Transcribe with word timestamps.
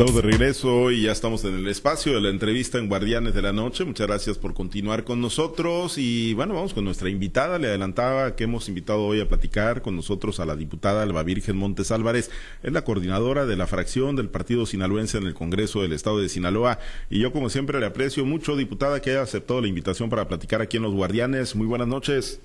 Estamos 0.00 0.16
de 0.16 0.30
regreso 0.30 0.90
y 0.90 1.02
ya 1.02 1.12
estamos 1.12 1.44
en 1.44 1.56
el 1.56 1.68
espacio 1.68 2.14
de 2.14 2.22
la 2.22 2.30
entrevista 2.30 2.78
en 2.78 2.88
Guardianes 2.88 3.34
de 3.34 3.42
la 3.42 3.52
Noche. 3.52 3.84
Muchas 3.84 4.06
gracias 4.06 4.38
por 4.38 4.54
continuar 4.54 5.04
con 5.04 5.20
nosotros. 5.20 5.98
Y 5.98 6.32
bueno, 6.32 6.54
vamos 6.54 6.72
con 6.72 6.86
nuestra 6.86 7.10
invitada. 7.10 7.58
Le 7.58 7.66
adelantaba 7.66 8.34
que 8.34 8.44
hemos 8.44 8.66
invitado 8.70 9.04
hoy 9.04 9.20
a 9.20 9.28
platicar 9.28 9.82
con 9.82 9.96
nosotros 9.96 10.40
a 10.40 10.46
la 10.46 10.56
diputada 10.56 11.02
Alba 11.02 11.22
Virgen 11.22 11.58
Montes 11.58 11.92
Álvarez. 11.92 12.30
Es 12.62 12.72
la 12.72 12.82
coordinadora 12.82 13.44
de 13.44 13.56
la 13.58 13.66
fracción 13.66 14.16
del 14.16 14.30
Partido 14.30 14.64
Sinaloense 14.64 15.18
en 15.18 15.26
el 15.26 15.34
Congreso 15.34 15.82
del 15.82 15.92
Estado 15.92 16.18
de 16.18 16.30
Sinaloa. 16.30 16.78
Y 17.10 17.20
yo, 17.20 17.30
como 17.30 17.50
siempre, 17.50 17.78
le 17.78 17.84
aprecio 17.84 18.24
mucho, 18.24 18.56
diputada, 18.56 19.02
que 19.02 19.10
haya 19.10 19.20
aceptado 19.20 19.60
la 19.60 19.68
invitación 19.68 20.08
para 20.08 20.26
platicar 20.26 20.62
aquí 20.62 20.78
en 20.78 20.84
Los 20.84 20.94
Guardianes. 20.94 21.54
Muy 21.54 21.66
buenas 21.66 21.88
noches. 21.88 22.40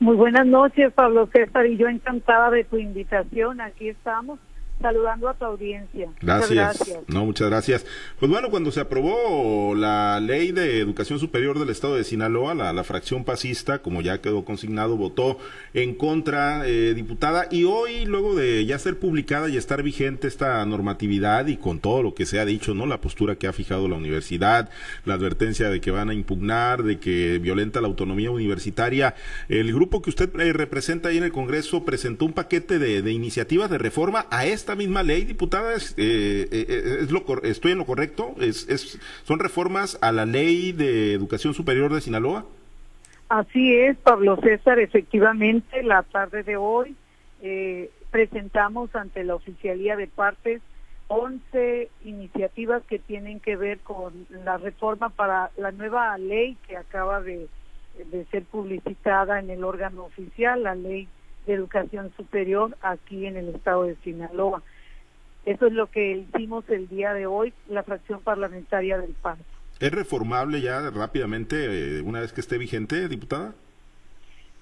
Muy 0.00 0.16
buenas 0.16 0.46
noches, 0.46 0.94
Pablo 0.94 1.28
César. 1.30 1.66
Y 1.66 1.76
yo 1.76 1.88
encantada 1.88 2.50
de 2.50 2.64
tu 2.64 2.78
invitación. 2.78 3.60
Aquí 3.60 3.90
estamos 3.90 4.38
saludando 4.80 5.28
a 5.28 5.34
tu 5.34 5.44
audiencia. 5.44 6.08
Gracias. 6.20 6.84
No, 7.08 7.24
muchas 7.24 7.48
gracias. 7.48 7.86
Pues 8.18 8.30
bueno, 8.30 8.50
cuando 8.50 8.70
se 8.70 8.80
aprobó 8.80 9.74
la 9.74 10.20
ley 10.20 10.52
de 10.52 10.80
educación 10.80 11.18
superior 11.18 11.58
del 11.58 11.70
estado 11.70 11.96
de 11.96 12.04
Sinaloa, 12.04 12.54
la, 12.54 12.84
fracción 12.84 13.24
pasista, 13.24 13.80
como 13.80 14.00
ya 14.00 14.20
quedó 14.20 14.44
consignado, 14.44 14.96
votó 14.96 15.38
en 15.74 15.94
contra, 15.94 16.68
eh, 16.68 16.94
diputada, 16.94 17.48
y 17.50 17.64
hoy, 17.64 18.04
luego 18.04 18.36
de 18.36 18.64
ya 18.64 18.78
ser 18.78 18.98
publicada 18.98 19.48
y 19.48 19.56
estar 19.56 19.82
vigente 19.82 20.28
esta 20.28 20.64
normatividad 20.66 21.46
y 21.48 21.56
con 21.56 21.80
todo 21.80 22.02
lo 22.02 22.14
que 22.14 22.26
se 22.26 22.38
ha 22.38 22.44
dicho, 22.44 22.74
¿no? 22.74 22.86
La 22.86 23.00
postura 23.00 23.36
que 23.36 23.48
ha 23.48 23.52
fijado 23.52 23.88
la 23.88 23.96
universidad, 23.96 24.70
la 25.04 25.14
advertencia 25.14 25.68
de 25.68 25.80
que 25.80 25.90
van 25.90 26.10
a 26.10 26.14
impugnar, 26.14 26.82
de 26.82 26.98
que 26.98 27.38
violenta 27.38 27.80
la 27.80 27.88
autonomía 27.88 28.30
universitaria, 28.30 29.14
el 29.48 29.72
grupo 29.72 30.02
que 30.02 30.10
usted 30.10 30.30
eh, 30.38 30.52
representa 30.52 31.08
ahí 31.08 31.18
en 31.18 31.24
el 31.24 31.32
Congreso 31.32 31.84
presentó 31.84 32.24
un 32.24 32.32
paquete 32.32 32.78
de, 32.78 33.02
de 33.02 33.12
iniciativas 33.12 33.70
de 33.70 33.78
reforma 33.78 34.26
a 34.30 34.46
esta 34.66 34.74
misma 34.74 35.04
ley, 35.04 35.22
diputada, 35.22 35.74
es, 35.74 35.92
eh, 35.96 36.48
eh, 36.50 36.66
eh, 36.68 36.96
es 37.02 37.12
lo, 37.12 37.22
¿estoy 37.44 37.70
en 37.70 37.78
lo 37.78 37.84
correcto? 37.84 38.34
¿Es, 38.40 38.68
es, 38.68 38.98
¿Son 39.22 39.38
reformas 39.38 39.96
a 40.02 40.10
la 40.10 40.26
ley 40.26 40.72
de 40.72 41.12
educación 41.12 41.54
superior 41.54 41.94
de 41.94 42.00
Sinaloa? 42.00 42.44
Así 43.28 43.76
es, 43.76 43.96
Pablo 43.98 44.36
César, 44.42 44.80
efectivamente, 44.80 45.84
la 45.84 46.02
tarde 46.02 46.42
de 46.42 46.56
hoy 46.56 46.96
presentamos 48.10 48.92
ante 48.96 49.22
la 49.22 49.36
oficialía 49.36 49.94
de 49.94 50.08
partes 50.08 50.60
11 51.06 51.88
iniciativas 52.04 52.82
que 52.88 52.98
tienen 52.98 53.38
que 53.38 53.54
ver 53.54 53.78
con 53.78 54.26
la 54.44 54.56
reforma 54.56 55.10
para 55.10 55.52
la 55.56 55.70
nueva 55.70 56.18
ley 56.18 56.56
que 56.66 56.76
acaba 56.76 57.20
de, 57.20 57.46
de 58.10 58.24
ser 58.32 58.42
publicitada 58.42 59.38
en 59.38 59.48
el 59.48 59.62
órgano 59.62 60.06
oficial, 60.06 60.64
la 60.64 60.74
ley 60.74 61.06
de 61.46 61.54
educación 61.54 62.12
superior 62.16 62.76
aquí 62.82 63.26
en 63.26 63.36
el 63.36 63.48
estado 63.48 63.84
de 63.84 63.96
Sinaloa. 63.96 64.62
Eso 65.44 65.66
es 65.66 65.72
lo 65.72 65.86
que 65.86 66.16
hicimos 66.16 66.68
el 66.68 66.88
día 66.88 67.14
de 67.14 67.26
hoy, 67.26 67.52
la 67.68 67.84
fracción 67.84 68.20
parlamentaria 68.20 68.98
del 68.98 69.12
PAN. 69.12 69.38
¿Es 69.78 69.92
reformable 69.92 70.60
ya 70.60 70.90
rápidamente 70.90 71.98
eh, 71.98 72.00
una 72.00 72.20
vez 72.20 72.32
que 72.32 72.40
esté 72.40 72.58
vigente, 72.58 73.08
diputada? 73.08 73.54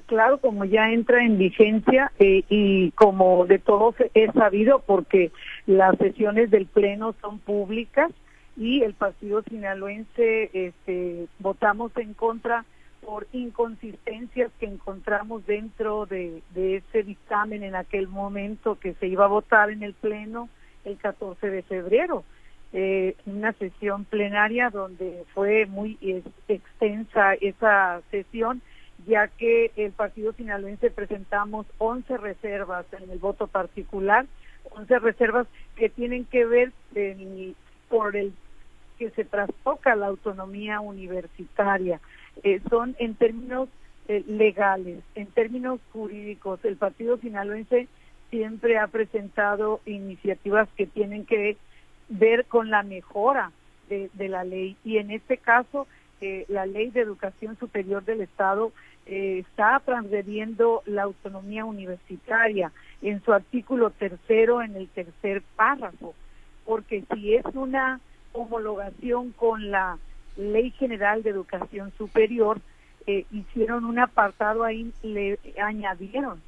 Claro, 0.07 0.39
como 0.39 0.67
ya 0.67 0.91
entra 0.91 1.25
en 1.25 1.39
vigencia 1.39 2.13
eh, 2.19 2.43
y 2.51 2.91
como 2.91 3.47
de 3.47 3.59
todos 3.59 3.95
he 4.13 4.31
sabido, 4.33 4.81
porque 4.81 5.33
las 5.67 5.97
sesiones 5.97 6.51
del 6.51 6.67
Pleno 6.67 7.15
son 7.23 7.39
públicas 7.39 8.11
y 8.57 8.83
el 8.83 8.93
Partido 8.93 9.43
Sinaloense 9.49 10.51
este, 10.53 11.27
votamos 11.39 11.97
en 11.97 12.13
contra 12.13 12.67
por 13.05 13.27
inconsistencias 13.33 14.51
que 14.59 14.67
encontramos 14.67 15.47
dentro 15.47 16.07
de, 16.07 16.43
ese 16.55 17.03
dictamen 17.03 17.63
en 17.63 17.75
aquel 17.75 18.09
momento 18.09 18.79
que 18.79 18.95
se 18.95 19.07
iba 19.07 19.25
a 19.25 19.29
votar 19.29 19.71
en 19.71 19.83
el 19.83 19.95
Pleno 19.95 20.49
el 20.85 20.97
14 20.97 21.51
de 21.51 21.63
febrero. 21.63 22.25
Eh, 22.73 23.15
una 23.27 23.53
sesión 23.53 24.05
plenaria 24.05 24.71
donde 24.71 25.25
fue 25.33 25.67
muy 25.67 25.97
extensa 26.49 27.35
esa 27.35 28.01
sesión, 28.11 28.63
ya 29.07 29.29
que 29.29 29.71
el 29.77 29.93
Partido 29.93 30.33
Sinaloense 30.33 30.91
presentamos 30.91 31.67
11 31.79 32.17
reservas 32.17 32.87
en 33.01 33.11
el 33.11 33.19
voto 33.19 33.47
particular, 33.47 34.27
11 34.71 34.99
reservas 34.99 35.47
que 35.77 35.89
tienen 35.89 36.25
que 36.25 36.47
ver 36.47 36.73
por 37.89 38.17
el 38.17 38.33
que 38.99 39.11
se 39.11 39.25
trastoca 39.25 39.95
la 39.95 40.07
autonomía 40.07 40.81
universitaria. 40.81 42.01
Eh, 42.43 42.61
son 42.69 42.97
en 42.99 43.15
términos 43.15 43.69
eh, 44.09 44.25
legales, 44.27 45.01
en 45.15 45.27
términos 45.29 45.81
jurídicos. 45.93 46.65
El 46.65 46.77
Partido 46.77 47.17
Sinaloense 47.19 47.89
siempre 48.31 48.79
ha 48.79 48.89
presentado 48.89 49.81
iniciativas 49.87 50.69
que 50.77 50.87
tienen 50.87 51.25
que 51.25 51.57
ver 52.09 52.45
con 52.47 52.71
la 52.71 52.83
mejora 52.83 53.53
de, 53.89 54.29
la 54.29 54.45
ley 54.45 54.77
y 54.85 54.97
en 54.97 55.11
este 55.11 55.37
caso 55.37 55.87
eh, 56.21 56.47
la 56.49 56.67
ley 56.67 56.91
de 56.91 57.01
educación 57.01 57.57
superior 57.59 58.05
del 58.05 58.23
Estado 58.23 58.73
está 59.07 59.81
transgrediendo 59.85 60.83
la 60.87 61.03
autonomía 61.03 61.67
universitaria 61.67 62.73
en 63.03 63.23
su 63.23 63.35
artículo 63.35 63.91
tercero 63.91 64.63
en 64.63 64.75
el 64.77 64.89
tercer 64.89 65.43
párrafo, 65.57 66.15
porque 66.65 67.05
si 67.13 67.35
es 67.35 67.45
una 67.53 68.01
homologación 68.33 69.33
con 69.33 69.71
la 69.71 69.99
Ley 70.37 70.71
General 70.73 71.23
de 71.23 71.31
Educación 71.31 71.93
Superior, 71.97 72.61
eh, 73.07 73.27
hicieron 73.31 73.85
un 73.85 73.99
apartado 73.99 74.65
ahí, 74.65 74.93
le 75.03 75.39
añadieron, 75.63 76.41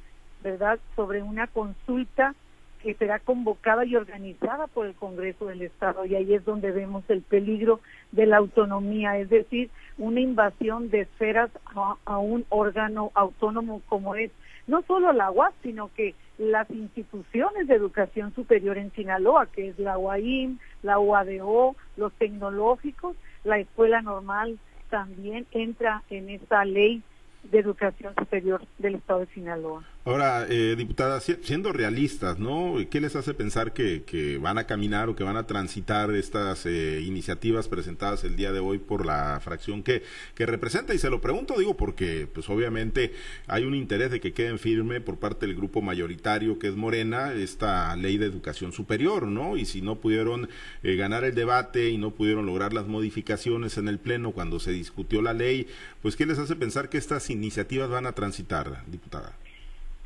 ¿verdad?, 0.43 0.79
sobre 0.95 1.21
una 1.21 1.47
consulta 1.47 2.33
que 2.81 2.93
será 2.93 3.19
convocada 3.19 3.85
y 3.85 3.95
organizada 3.95 4.67
por 4.67 4.85
el 4.85 4.93
Congreso 4.93 5.47
del 5.47 5.61
Estado. 5.63 6.05
Y 6.05 6.15
ahí 6.15 6.33
es 6.33 6.45
donde 6.45 6.71
vemos 6.71 7.03
el 7.09 7.21
peligro 7.21 7.79
de 8.11 8.25
la 8.25 8.37
autonomía, 8.37 9.17
es 9.17 9.29
decir, 9.29 9.69
una 9.97 10.19
invasión 10.19 10.89
de 10.89 11.01
esferas 11.01 11.49
a, 11.75 11.95
a 12.05 12.17
un 12.19 12.45
órgano 12.49 13.11
autónomo 13.15 13.81
como 13.87 14.15
es 14.15 14.31
no 14.67 14.81
solo 14.83 15.13
la 15.13 15.31
UAP, 15.31 15.53
sino 15.63 15.89
que 15.95 16.13
las 16.37 16.69
instituciones 16.69 17.67
de 17.67 17.75
educación 17.75 18.33
superior 18.35 18.77
en 18.77 18.91
Sinaloa, 18.91 19.47
que 19.47 19.69
es 19.69 19.79
la 19.79 19.97
UAIM, 19.97 20.59
la 20.83 20.99
UADO, 20.99 21.75
los 21.95 22.13
tecnológicos, 22.13 23.15
la 23.47 23.59
escuela 23.59 24.01
normal 24.01 24.59
también 24.89 25.47
entra 25.51 26.03
en 26.09 26.29
esta 26.29 26.65
ley 26.65 27.01
de 27.43 27.59
educación 27.59 28.13
superior 28.15 28.61
del 28.77 28.95
Estado 28.95 29.21
de 29.21 29.27
Sinaloa. 29.27 29.83
Ahora, 30.07 30.47
eh, 30.49 30.75
diputada, 30.77 31.19
siendo 31.19 31.73
realistas, 31.73 32.39
¿no? 32.39 32.77
¿Qué 32.89 33.01
les 33.01 33.17
hace 33.17 33.33
pensar 33.33 33.73
que, 33.73 34.39
van 34.41 34.57
a 34.57 34.65
caminar 34.65 35.09
o 35.09 35.17
que 35.17 35.25
van 35.25 35.35
a 35.35 35.47
transitar 35.47 36.11
estas 36.11 36.65
eh, 36.65 37.01
iniciativas 37.05 37.67
presentadas 37.67 38.23
el 38.23 38.37
día 38.37 38.53
de 38.53 38.59
hoy 38.59 38.77
por 38.77 39.05
la 39.05 39.41
fracción 39.43 39.83
que, 39.83 40.03
representa? 40.37 40.93
Y 40.93 40.97
se 40.97 41.09
lo 41.09 41.19
pregunto, 41.19 41.55
digo, 41.59 41.75
porque 41.75 42.25
pues 42.33 42.49
obviamente 42.49 43.11
hay 43.47 43.65
un 43.65 43.75
interés 43.75 44.09
de 44.09 44.21
que 44.21 44.31
queden 44.31 44.59
firme 44.59 45.01
por 45.01 45.19
parte 45.19 45.45
del 45.45 45.57
grupo 45.57 45.81
mayoritario 45.81 46.57
que 46.57 46.69
es 46.69 46.77
Morena 46.77 47.33
esta 47.33 47.93
ley 47.97 48.17
de 48.17 48.27
educación 48.27 48.71
superior, 48.71 49.27
¿no? 49.27 49.57
Y 49.57 49.65
si 49.65 49.81
no 49.81 49.99
pudieron 49.99 50.47
eh, 50.83 50.95
ganar 50.95 51.25
el 51.25 51.35
debate 51.35 51.89
y 51.89 51.97
no 51.97 52.11
pudieron 52.11 52.45
lograr 52.45 52.71
las 52.71 52.87
modificaciones 52.87 53.77
en 53.77 53.89
el 53.89 53.99
Pleno 53.99 54.31
cuando 54.31 54.61
se 54.61 54.71
discutió 54.71 55.21
la 55.21 55.33
ley, 55.33 55.67
pues 56.01 56.15
¿qué 56.15 56.25
les 56.25 56.39
hace 56.39 56.55
pensar 56.55 56.87
que 56.87 56.97
estas 56.97 57.29
iniciativas 57.29 57.89
van 57.89 58.05
a 58.05 58.13
transitar, 58.13 58.85
diputada? 58.87 59.35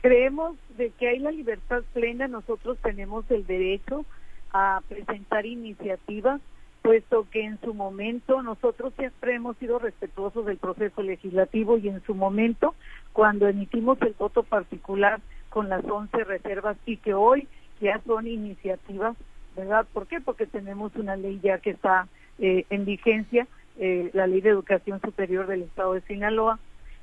Creemos 0.02 0.56
de 0.78 0.90
que 0.92 1.10
hay 1.10 1.20
la 1.20 1.32
libertad 1.32 1.84
plena, 1.94 2.28
nosotros 2.28 2.78
tenemos 2.82 3.30
el 3.30 3.46
derecho 3.46 4.04
a 4.52 4.82
presentar 4.90 5.46
iniciativas, 5.46 6.42
puesto 6.82 7.28
que 7.30 7.46
en 7.46 7.60
su 7.62 7.76
momento 7.76 8.42
nosotros 8.42 8.94
siempre 8.98 9.36
hemos 9.36 9.58
sido 9.58 9.78
respetuosos 9.78 10.48
del 10.48 10.58
proceso 10.58 11.04
legislativo 11.04 11.78
y 11.78 11.90
en 11.90 12.02
su 12.04 12.16
momento, 12.16 12.74
cuando 13.14 13.48
emitimos 13.48 14.02
el 14.02 14.16
voto 14.18 14.42
particular 14.42 15.22
con 15.50 15.70
las 15.70 15.86
11 15.86 16.24
reservas 16.24 16.78
y 16.88 16.98
que 16.98 17.14
hoy 17.14 17.48
ya 17.80 18.02
son 18.08 18.26
iniciativas, 18.26 19.16
¿verdad? 19.56 19.86
¿Por 19.94 20.08
qué? 20.08 20.20
Porque 20.20 20.48
tenemos 20.48 20.96
una 20.96 21.16
ley 21.16 21.40
ya 21.44 21.60
que 21.60 21.72
está 21.72 22.08
eh, 22.40 22.66
en 22.72 22.86
vigencia, 22.86 23.48
eh, 23.78 24.10
la 24.14 24.26
Ley 24.26 24.42
de 24.42 24.50
Educación 24.50 25.00
Superior 25.02 25.46
del 25.46 25.62
Estado 25.64 25.94
de 25.94 26.02
Sinaloa, 26.02 26.60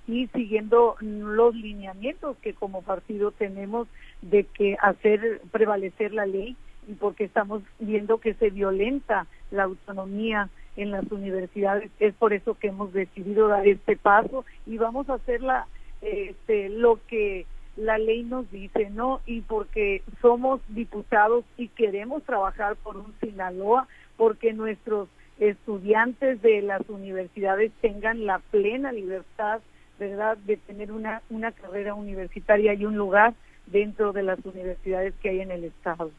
y 0.09 0.27
siguiendo 0.29 0.97
los 1.01 1.55
lineamientos 1.55 2.39
que 2.39 2.55
como 2.55 2.83
partido 2.83 3.31
tenemos 3.31 3.87
de 4.23 4.45
que 4.45 4.77
hacer 4.81 5.43
prevalecer 5.53 6.15
la 6.15 6.25
ley 6.25 6.57
y 6.89 6.95
porque 6.95 7.25
estamos 7.25 7.63
viendo 7.79 8.19
que 8.19 8.33
se 8.35 8.49
violenta 8.49 9.27
la 9.51 9.65
autonomía 9.65 10.49
en 10.77 10.91
las 10.91 11.05
universidades. 11.13 11.91
Es 12.01 12.15
por 12.15 12.33
eso 12.33 12.55
que 12.55 12.69
hemos 12.69 12.93
decidido 12.95 13.49
dar 13.49 13.69
este 13.69 13.97
paso 13.97 14.47
y 14.67 14.79
vamos 14.79 15.11
a 15.11 15.15
hacer 15.15 15.43
la, 15.43 15.67
este, 16.01 16.71
lo 16.71 16.99
que 17.07 17.45
la 17.77 17.99
ley 17.99 18.23
nos 18.23 18.51
dice, 18.51 18.89
¿no? 18.91 19.21
Y 19.27 19.43
porque 19.43 20.03
somos 20.23 20.61
diputados 20.69 21.45
y 21.59 21.69
queremos 21.69 22.23
trabajar 22.23 22.77
por 22.77 22.97
un 22.97 23.15
Sinaloa, 23.21 23.87
porque 24.17 24.55
nuestros 24.55 25.09
estudiantes 25.39 26.41
de 26.41 26.63
las 26.63 26.89
universidades 26.89 27.73
tengan 27.83 28.25
la 28.25 28.39
plena 28.39 28.91
libertad 28.91 29.61
¿verdad?, 29.99 30.37
de 30.39 30.57
tener 30.57 30.93
una, 30.93 31.23
una 31.31 31.53
carrera 31.53 31.95
universitaria 31.95 32.75
y 32.75 32.85
un 32.85 32.97
lugar 32.97 33.35
dentro 33.67 34.13
de 34.13 34.23
las 34.23 34.39
universidades 34.45 35.15
que 35.23 35.31
hay 35.31 35.41
en 35.41 35.51
el 35.51 35.65
Estado. 35.65 36.11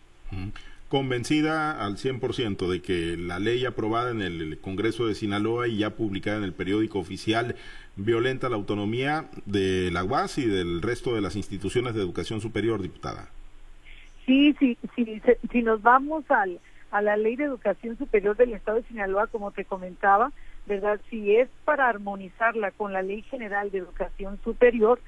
convencida 0.89 1.85
al 1.85 1.97
100% 1.97 2.67
de 2.67 2.81
que 2.81 3.15
la 3.17 3.39
ley 3.39 3.65
aprobada 3.65 4.11
en 4.11 4.21
el 4.21 4.59
Congreso 4.59 5.07
de 5.07 5.15
Sinaloa 5.15 5.67
y 5.67 5.77
ya 5.77 5.91
publicada 5.91 6.37
en 6.37 6.43
el 6.43 6.53
periódico 6.53 6.99
oficial 6.99 7.55
violenta 7.95 8.49
la 8.49 8.55
autonomía 8.55 9.29
de 9.45 9.91
la 9.91 10.03
UAS 10.03 10.37
y 10.37 10.45
del 10.45 10.81
resto 10.81 11.13
de 11.15 11.21
las 11.21 11.35
instituciones 11.35 11.93
de 11.93 12.01
educación 12.01 12.41
superior, 12.41 12.81
diputada. 12.81 13.29
Sí, 14.25 14.55
sí, 14.59 14.77
sí, 14.95 15.21
si 15.51 15.61
nos 15.63 15.81
vamos 15.81 16.23
al, 16.29 16.59
a 16.91 17.01
la 17.01 17.17
ley 17.17 17.35
de 17.35 17.45
educación 17.45 17.97
superior 17.97 18.37
del 18.37 18.53
Estado 18.53 18.77
de 18.77 18.87
Sinaloa, 18.87 19.27
como 19.27 19.51
te 19.51 19.65
comentaba, 19.65 20.31
¿verdad? 20.69 21.01
Si 21.09 21.35
es 21.35 21.49
para 21.65 21.89
armonizarla 21.89 22.69
con 22.71 22.93
la 22.93 23.01
ley 23.01 23.23
general 23.23 23.71
de 23.71 23.79
educación 23.79 24.39
superior, 24.43 25.01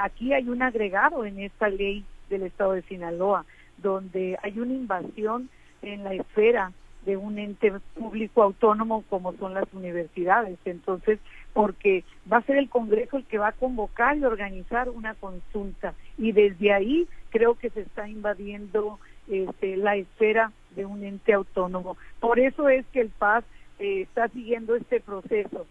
aquí 0.00 0.32
hay 0.32 0.48
un 0.48 0.62
agregado 0.62 1.26
en 1.26 1.38
esta 1.38 1.68
ley 1.68 2.04
del 2.30 2.44
Estado 2.44 2.72
de 2.72 2.82
Sinaloa, 2.82 3.44
donde 3.76 4.38
hay 4.42 4.58
una 4.58 4.72
invasión 4.72 5.50
en 5.82 6.02
la 6.02 6.14
esfera 6.14 6.72
de 7.04 7.18
un 7.18 7.38
ente 7.38 7.72
público 7.94 8.42
autónomo 8.42 9.04
como 9.10 9.34
son 9.34 9.52
las 9.52 9.66
universidades. 9.74 10.58
Entonces, 10.64 11.18
porque 11.52 12.04
va 12.32 12.38
a 12.38 12.42
ser 12.42 12.56
el 12.56 12.70
Congreso 12.70 13.18
el 13.18 13.26
que 13.26 13.38
va 13.38 13.48
a 13.48 13.52
convocar 13.52 14.16
y 14.16 14.24
organizar 14.24 14.88
una 14.88 15.14
consulta. 15.14 15.92
Y 16.16 16.32
desde 16.32 16.72
ahí 16.72 17.06
creo 17.28 17.56
que 17.56 17.68
se 17.68 17.82
está 17.82 18.08
invadiendo 18.08 18.98
este, 19.28 19.76
la 19.76 19.96
esfera 19.96 20.52
de 20.74 20.86
un 20.86 21.04
ente 21.04 21.34
autónomo. 21.34 21.98
Por 22.18 22.38
eso 22.38 22.70
es 22.70 22.86
que 22.92 23.02
el 23.02 23.10
PAS 23.10 23.44
está 23.82 24.28
siguiendo 24.28 24.74
este 24.74 25.00
proceso. 25.00 25.66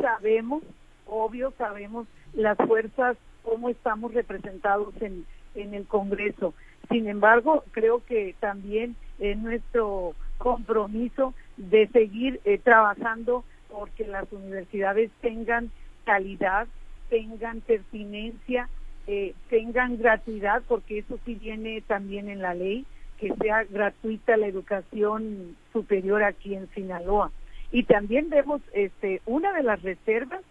Sabemos, 0.00 0.62
obvio, 1.06 1.52
sabemos 1.58 2.06
las 2.34 2.56
fuerzas, 2.58 3.16
cómo 3.42 3.68
estamos 3.68 4.14
representados 4.14 4.94
en, 5.00 5.24
en 5.54 5.74
el 5.74 5.86
Congreso. 5.86 6.54
Sin 6.90 7.08
embargo, 7.08 7.64
creo 7.72 8.04
que 8.04 8.34
también 8.40 8.96
es 9.18 9.36
nuestro 9.38 10.14
compromiso 10.38 11.34
de 11.56 11.86
seguir 11.88 12.40
eh, 12.44 12.58
trabajando 12.58 13.44
porque 13.70 14.06
las 14.06 14.30
universidades 14.32 15.10
tengan 15.20 15.70
calidad, 16.04 16.66
tengan 17.08 17.60
pertinencia, 17.60 18.68
eh, 19.06 19.34
tengan 19.48 19.98
gratuidad, 19.98 20.62
porque 20.68 20.98
eso 20.98 21.18
sí 21.24 21.34
viene 21.36 21.80
también 21.82 22.28
en 22.28 22.42
la 22.42 22.54
ley, 22.54 22.84
que 23.18 23.34
sea 23.36 23.64
gratuita 23.64 24.36
la 24.36 24.46
educación 24.46 25.56
superior 25.72 26.22
aquí 26.22 26.54
en 26.54 26.68
Sinaloa. 26.74 27.30
Y 27.72 27.84
también 27.84 28.28
vemos, 28.28 28.60
este, 28.74 29.22
una 29.24 29.52
de 29.54 29.62
las 29.62 29.80
reservas 29.82 30.42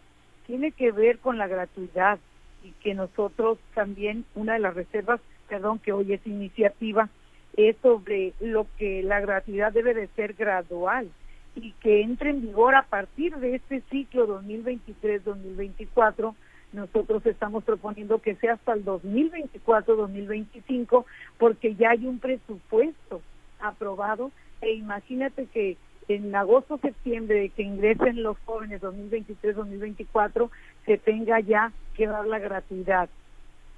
tiene 0.48 0.72
que 0.72 0.92
ver 0.92 1.20
con 1.20 1.38
la 1.38 1.48
gratuidad 1.48 2.18
y 2.64 2.72
que 2.84 2.96
nosotros 2.96 3.60
también, 3.76 4.26
una 4.36 4.54
de 4.54 4.60
las 4.60 4.74
reservas, 4.74 5.22
perdón, 5.48 5.78
que 5.80 5.94
hoy 5.94 6.14
es 6.14 6.26
iniciativa, 6.26 7.10
es 7.56 7.78
sobre 7.82 8.34
lo 8.40 8.66
que 8.78 9.04
la 9.04 9.20
gratuidad 9.20 9.72
debe 9.72 9.94
de 9.94 10.08
ser 10.08 10.34
gradual 10.34 11.12
y 11.56 11.74
que 11.74 12.02
entre 12.02 12.32
en 12.32 12.42
vigor 12.42 12.74
a 12.76 12.84
partir 12.84 13.36
de 13.38 13.56
este 13.56 13.82
ciclo 13.92 14.42
2023-2024. 14.42 16.34
Nosotros 16.74 17.26
estamos 17.26 17.64
proponiendo 17.66 18.20
que 18.20 18.36
sea 18.36 18.54
hasta 18.54 18.72
el 18.74 18.86
2024-2025 18.86 21.04
porque 21.38 21.76
ya 21.76 21.90
hay 21.92 22.08
un 22.08 22.20
presupuesto 22.20 23.22
aprobado 23.60 24.32
e 24.62 24.72
imagínate 24.74 25.48
que 25.48 25.76
en 26.16 26.36
agosto 26.36 26.78
septiembre 26.78 27.50
que 27.56 27.64
ingresen 27.64 28.24
los 28.24 28.38
jóvenes 28.46 28.82
2023-2024 28.82 30.50
se 30.86 30.98
tenga 30.98 31.40
ya 31.40 31.72
que 31.96 32.08
dar 32.08 32.26
la 32.26 32.40
gratuidad 32.40 33.10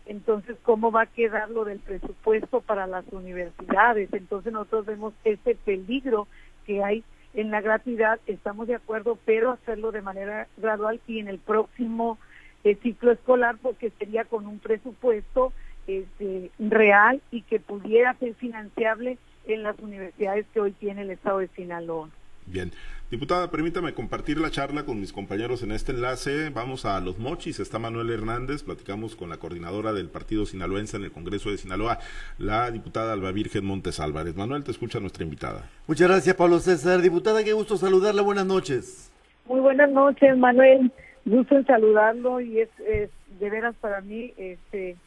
entonces 0.06 0.58
cómo 0.64 0.92
va 0.92 1.04
a 1.04 1.06
quedar 1.06 1.50
lo 1.50 1.66
del 1.66 1.80
presupuesto 1.80 2.62
para 2.62 2.88
las 2.88 3.06
universidades. 3.12 4.10
Entonces 4.14 4.52
nosotros 4.52 4.86
vemos 4.86 5.14
ese 5.24 5.56
peligro 5.56 6.28
que 6.66 6.84
hay 6.84 7.04
en 7.34 7.52
la 7.52 7.62
gratuidad, 7.62 8.20
estamos 8.28 8.68
de 8.68 8.76
acuerdo, 8.76 9.18
pero 9.26 9.52
hacerlo 9.52 9.92
de 9.92 10.02
manera 10.02 10.48
gradual 10.58 11.00
y 11.08 11.20
en 11.20 11.28
el 11.28 11.40
próximo 11.40 12.20
eh, 12.64 12.76
ciclo 12.76 13.12
escolar 13.12 13.58
porque 13.62 13.90
sería 13.98 14.24
con 14.26 14.46
un 14.46 14.60
presupuesto 14.60 15.52
este, 15.88 16.52
real 16.60 17.22
y 17.32 17.42
que 17.42 17.60
pudiera 17.60 18.14
ser 18.16 18.36
financiable 18.36 19.18
en 19.46 19.64
las 19.64 19.78
universidades 19.80 20.46
que 20.54 20.60
hoy 20.60 20.72
tiene 20.74 21.02
el 21.02 21.10
Estado 21.10 21.40
de 21.40 21.48
Sinaloa. 21.50 22.10
Bien. 22.46 22.72
Diputada, 23.12 23.52
permítame 23.52 23.94
compartir 23.94 24.40
la 24.40 24.50
charla 24.50 24.86
con 24.86 25.00
mis 25.00 25.14
compañeros 25.14 25.62
en 25.62 25.72
este 25.72 25.92
enlace. 25.92 26.50
Vamos 26.50 26.84
a 26.86 27.00
Los 27.00 27.20
Mochis, 27.20 27.60
está 27.60 27.78
Manuel 27.78 28.10
Hernández, 28.10 28.64
platicamos 28.64 29.16
con 29.16 29.30
la 29.30 29.38
coordinadora 29.38 29.94
del 29.94 30.10
Partido 30.10 30.48
Sinaloense 30.48 30.98
en 30.98 31.04
el 31.04 31.12
Congreso 31.12 31.52
de 31.52 31.58
Sinaloa, 31.58 32.00
la 32.40 32.72
diputada 32.72 33.14
Alba 33.14 33.32
Virgen 33.32 33.66
Montes 33.66 34.00
Álvarez. 34.00 34.36
Manuel, 34.36 34.64
te 34.64 34.72
escucha 34.72 35.00
nuestra 35.00 35.24
invitada. 35.24 35.70
Muchas 35.86 36.08
gracias, 36.08 36.36
Pablo 36.36 36.60
César. 36.60 37.02
Diputada, 37.02 37.44
qué 37.44 37.54
gusto 37.54 37.78
saludarla. 37.78 38.24
Buenas 38.24 38.48
noches. 38.48 39.12
Muy 39.46 39.60
buenas 39.60 39.92
noches, 39.92 40.36
Manuel. 40.36 40.92
Gusto 41.26 41.56
en 41.56 41.66
saludarlo 41.68 42.42
y 42.42 42.62
es, 42.62 42.70
es 42.80 43.12
de 43.40 43.50
veras 43.50 43.76
para 43.80 44.02
mí 44.02 44.34
este, 44.38 44.98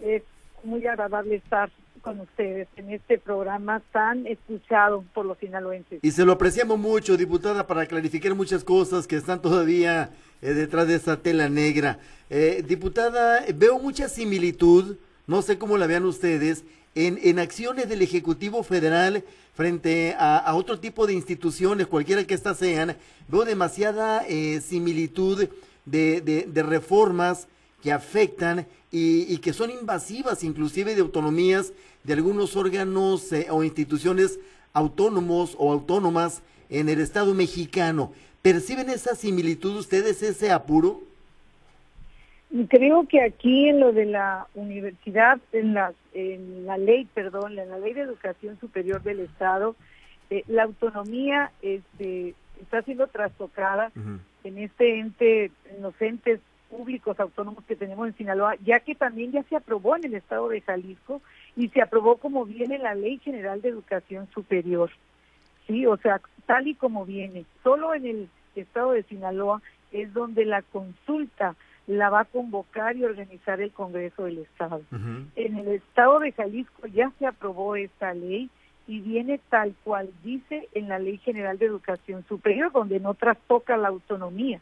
es 0.00 0.22
muy 0.64 0.84
agradable 0.86 1.36
estar 1.36 1.70
con 2.02 2.20
ustedes 2.20 2.68
en 2.76 2.90
este 2.90 3.18
programa 3.18 3.80
tan 3.92 4.26
escuchado 4.26 5.04
por 5.14 5.24
los 5.24 5.38
sinaloenses. 5.38 6.00
Y 6.02 6.10
se 6.10 6.24
lo 6.24 6.32
apreciamos 6.32 6.78
mucho, 6.78 7.16
diputada, 7.16 7.66
para 7.66 7.86
clarificar 7.86 8.34
muchas 8.34 8.64
cosas 8.64 9.06
que 9.06 9.16
están 9.16 9.40
todavía 9.40 10.10
eh, 10.42 10.52
detrás 10.52 10.88
de 10.88 10.96
esa 10.96 11.16
tela 11.16 11.48
negra. 11.48 11.98
Eh, 12.28 12.62
diputada, 12.66 13.44
veo 13.54 13.78
mucha 13.78 14.08
similitud, 14.08 14.96
no 15.26 15.42
sé 15.42 15.58
cómo 15.58 15.78
la 15.78 15.86
vean 15.86 16.04
ustedes, 16.04 16.64
en, 16.94 17.18
en 17.22 17.38
acciones 17.38 17.88
del 17.88 18.02
Ejecutivo 18.02 18.62
Federal 18.62 19.24
frente 19.54 20.14
a, 20.18 20.54
otro 20.54 20.78
tipo 20.78 21.06
de 21.06 21.14
instituciones, 21.14 21.86
cualquiera 21.86 22.24
que 22.24 22.34
éstas 22.34 22.58
sean, 22.58 22.96
veo 23.28 23.44
demasiada 23.44 24.24
eh, 24.28 24.60
similitud 24.60 25.48
de, 25.84 26.20
de, 26.20 26.46
de 26.46 26.62
reformas 26.62 27.48
que 27.82 27.92
afectan 27.92 28.66
y, 28.90 29.38
que 29.38 29.52
son 29.52 29.70
invasivas 29.70 30.44
inclusive 30.44 30.94
de 30.94 31.00
autonomías 31.00 31.72
de 32.04 32.12
algunos 32.12 32.56
órganos 32.56 33.32
eh, 33.32 33.46
o 33.50 33.62
instituciones 33.62 34.40
autónomos 34.72 35.56
o 35.58 35.72
autónomas 35.72 36.42
en 36.70 36.88
el 36.88 37.00
Estado 37.00 37.34
mexicano. 37.34 38.12
¿Perciben 38.40 38.90
esa 38.90 39.14
similitud 39.14 39.76
ustedes, 39.76 40.22
ese 40.22 40.50
apuro? 40.50 41.00
Creo 42.68 43.06
que 43.06 43.22
aquí 43.22 43.68
en 43.68 43.80
lo 43.80 43.92
de 43.92 44.04
la 44.04 44.46
universidad, 44.54 45.38
en 45.52 45.74
la, 45.74 45.92
en 46.12 46.66
la 46.66 46.76
ley, 46.76 47.06
perdón, 47.14 47.58
en 47.58 47.70
la 47.70 47.78
ley 47.78 47.94
de 47.94 48.02
educación 48.02 48.58
superior 48.60 49.02
del 49.02 49.20
Estado, 49.20 49.74
eh, 50.28 50.44
la 50.48 50.64
autonomía 50.64 51.52
este, 51.62 52.34
está 52.60 52.82
siendo 52.82 53.06
trastocada 53.06 53.90
en 54.44 54.58
este 54.58 54.98
ente, 54.98 55.50
en 55.70 55.82
los 55.82 55.94
entes 56.00 56.40
públicos 56.72 57.20
autónomos 57.20 57.64
que 57.66 57.76
tenemos 57.76 58.08
en 58.08 58.16
Sinaloa, 58.16 58.56
ya 58.64 58.80
que 58.80 58.94
también 58.94 59.30
ya 59.30 59.42
se 59.42 59.56
aprobó 59.56 59.94
en 59.94 60.04
el 60.04 60.14
estado 60.14 60.48
de 60.48 60.62
Jalisco 60.62 61.20
y 61.54 61.68
se 61.68 61.82
aprobó 61.82 62.16
como 62.16 62.46
viene 62.46 62.78
la 62.78 62.94
Ley 62.94 63.18
General 63.18 63.60
de 63.60 63.68
Educación 63.68 64.26
Superior. 64.32 64.90
Sí, 65.66 65.84
o 65.84 65.98
sea, 65.98 66.22
tal 66.46 66.66
y 66.66 66.74
como 66.74 67.04
viene. 67.04 67.44
Solo 67.62 67.94
en 67.94 68.06
el 68.06 68.28
estado 68.56 68.92
de 68.92 69.02
Sinaloa 69.02 69.60
es 69.92 70.14
donde 70.14 70.46
la 70.46 70.62
consulta 70.62 71.56
la 71.86 72.08
va 72.08 72.20
a 72.20 72.24
convocar 72.24 72.96
y 72.96 73.04
organizar 73.04 73.60
el 73.60 73.72
Congreso 73.72 74.24
del 74.24 74.38
Estado. 74.38 74.80
En 75.36 75.58
el 75.58 75.68
estado 75.68 76.20
de 76.20 76.32
Jalisco 76.32 76.86
ya 76.86 77.12
se 77.18 77.26
aprobó 77.26 77.76
esta 77.76 78.14
ley 78.14 78.48
y 78.86 79.00
viene 79.00 79.40
tal 79.50 79.74
cual 79.84 80.08
dice 80.24 80.68
en 80.72 80.88
la 80.88 80.98
Ley 80.98 81.18
General 81.18 81.58
de 81.58 81.66
Educación 81.66 82.24
Superior, 82.28 82.72
donde 82.72 82.98
no 82.98 83.12
trastoca 83.12 83.76
la 83.76 83.88
autonomía. 83.88 84.60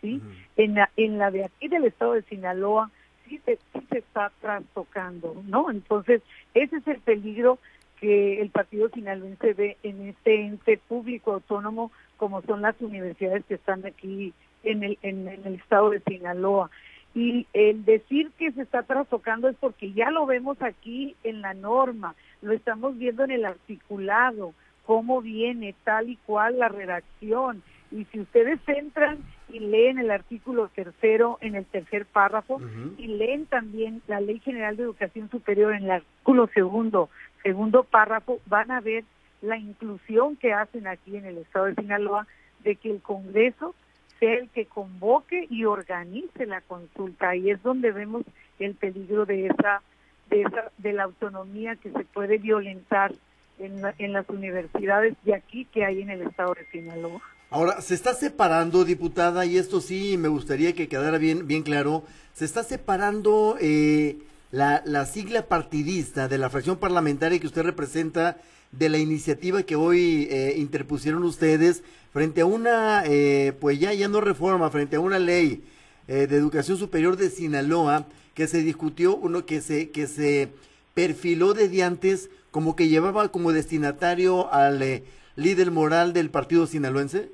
¿Sí? 0.00 0.20
en, 0.56 0.74
la, 0.74 0.90
en 0.96 1.18
la 1.18 1.30
de 1.30 1.44
aquí 1.44 1.68
del 1.68 1.84
estado 1.84 2.14
de 2.14 2.22
Sinaloa 2.22 2.90
sí 3.28 3.40
se, 3.44 3.58
se 3.88 3.98
está 3.98 4.32
trastocando, 4.40 5.42
¿no? 5.46 5.70
Entonces, 5.70 6.22
ese 6.54 6.76
es 6.76 6.86
el 6.88 7.00
peligro 7.00 7.58
que 8.00 8.40
el 8.40 8.50
partido 8.50 8.88
sinaloense 8.88 9.52
ve 9.52 9.76
en 9.82 10.08
este 10.08 10.46
ente 10.46 10.78
público 10.78 11.32
autónomo 11.34 11.92
como 12.16 12.42
son 12.42 12.62
las 12.62 12.80
universidades 12.80 13.44
que 13.46 13.54
están 13.54 13.84
aquí 13.86 14.32
en 14.62 14.82
el, 14.82 14.98
en, 15.02 15.26
el 15.26 15.54
estado 15.54 15.90
de 15.90 16.00
Sinaloa. 16.00 16.70
Y 17.14 17.46
el 17.52 17.84
decir 17.84 18.30
que 18.38 18.52
se 18.52 18.62
está 18.62 18.82
trastocando 18.82 19.48
es 19.48 19.56
porque 19.58 19.92
ya 19.92 20.10
lo 20.10 20.26
vemos 20.26 20.60
aquí 20.62 21.16
en 21.24 21.40
la 21.40 21.54
norma, 21.54 22.14
lo 22.42 22.52
estamos 22.52 22.96
viendo 22.96 23.24
en 23.24 23.32
el 23.32 23.44
articulado, 23.44 24.54
cómo 24.86 25.20
viene 25.20 25.74
tal 25.82 26.10
y 26.10 26.16
cual 26.16 26.58
la 26.58 26.68
redacción. 26.68 27.62
Y 27.90 28.04
si 28.06 28.20
ustedes 28.20 28.60
entran 28.66 29.18
y 29.48 29.58
leen 29.58 29.98
el 29.98 30.10
artículo 30.10 30.68
tercero 30.68 31.38
en 31.40 31.56
el 31.56 31.64
tercer 31.66 32.06
párrafo 32.06 32.60
y 32.98 33.06
leen 33.08 33.46
también 33.46 34.00
la 34.06 34.20
Ley 34.20 34.38
General 34.40 34.76
de 34.76 34.84
Educación 34.84 35.28
Superior 35.30 35.74
en 35.74 35.84
el 35.84 35.90
artículo 35.90 36.48
segundo, 36.54 37.10
segundo 37.42 37.82
párrafo, 37.82 38.40
van 38.46 38.70
a 38.70 38.80
ver 38.80 39.04
la 39.42 39.56
inclusión 39.56 40.36
que 40.36 40.52
hacen 40.52 40.86
aquí 40.86 41.16
en 41.16 41.24
el 41.24 41.38
estado 41.38 41.66
de 41.66 41.74
Sinaloa 41.74 42.26
de 42.62 42.76
que 42.76 42.90
el 42.90 43.00
Congreso 43.00 43.74
sea 44.18 44.34
el 44.34 44.50
que 44.50 44.66
convoque 44.66 45.46
y 45.50 45.64
organice 45.64 46.46
la 46.46 46.60
consulta 46.60 47.34
y 47.34 47.50
es 47.50 47.62
donde 47.62 47.90
vemos 47.90 48.22
el 48.58 48.74
peligro 48.74 49.24
de 49.24 49.46
esa 49.46 49.82
de 50.28 50.42
esa 50.42 50.70
de 50.78 50.92
la 50.92 51.04
autonomía 51.04 51.74
que 51.76 51.90
se 51.90 52.04
puede 52.04 52.38
violentar 52.38 53.12
en, 53.58 53.82
en 53.98 54.12
las 54.12 54.28
universidades 54.28 55.16
de 55.24 55.34
aquí 55.34 55.64
que 55.64 55.84
hay 55.84 56.02
en 56.02 56.10
el 56.10 56.22
estado 56.22 56.54
de 56.54 56.66
Sinaloa. 56.66 57.20
Ahora, 57.52 57.80
se 57.80 57.94
está 57.94 58.14
separando, 58.14 58.84
diputada, 58.84 59.44
y 59.44 59.56
esto 59.58 59.80
sí 59.80 60.16
me 60.16 60.28
gustaría 60.28 60.72
que 60.72 60.86
quedara 60.86 61.18
bien, 61.18 61.48
bien 61.48 61.64
claro, 61.64 62.04
se 62.32 62.44
está 62.44 62.62
separando 62.62 63.56
eh, 63.60 64.18
la, 64.52 64.82
la, 64.86 65.04
sigla 65.04 65.46
partidista 65.46 66.28
de 66.28 66.38
la 66.38 66.48
fracción 66.48 66.76
parlamentaria 66.76 67.40
que 67.40 67.48
usted 67.48 67.62
representa 67.62 68.38
de 68.70 68.88
la 68.88 68.98
iniciativa 68.98 69.64
que 69.64 69.74
hoy 69.74 70.28
eh, 70.30 70.54
interpusieron 70.58 71.24
ustedes 71.24 71.82
frente 72.12 72.42
a 72.42 72.46
una, 72.46 73.02
eh, 73.04 73.52
pues 73.60 73.80
ya, 73.80 73.92
ya 73.94 74.06
no 74.06 74.20
reforma, 74.20 74.70
frente 74.70 74.94
a 74.94 75.00
una 75.00 75.18
ley 75.18 75.64
de 76.06 76.24
educación 76.24 76.76
superior 76.76 77.16
de 77.16 77.30
Sinaloa 77.30 78.06
que 78.34 78.48
se 78.48 78.62
discutió, 78.62 79.14
uno 79.16 79.46
que 79.46 79.60
se, 79.60 79.90
que 79.90 80.08
se 80.08 80.48
perfiló 80.92 81.54
desde 81.54 81.84
antes 81.84 82.30
como 82.50 82.74
que 82.74 82.88
llevaba 82.88 83.28
como 83.30 83.52
destinatario 83.52 84.52
al 84.52 85.04
líder 85.36 85.70
moral 85.70 86.12
del 86.12 86.30
partido 86.30 86.66
sinaloense? 86.66 87.30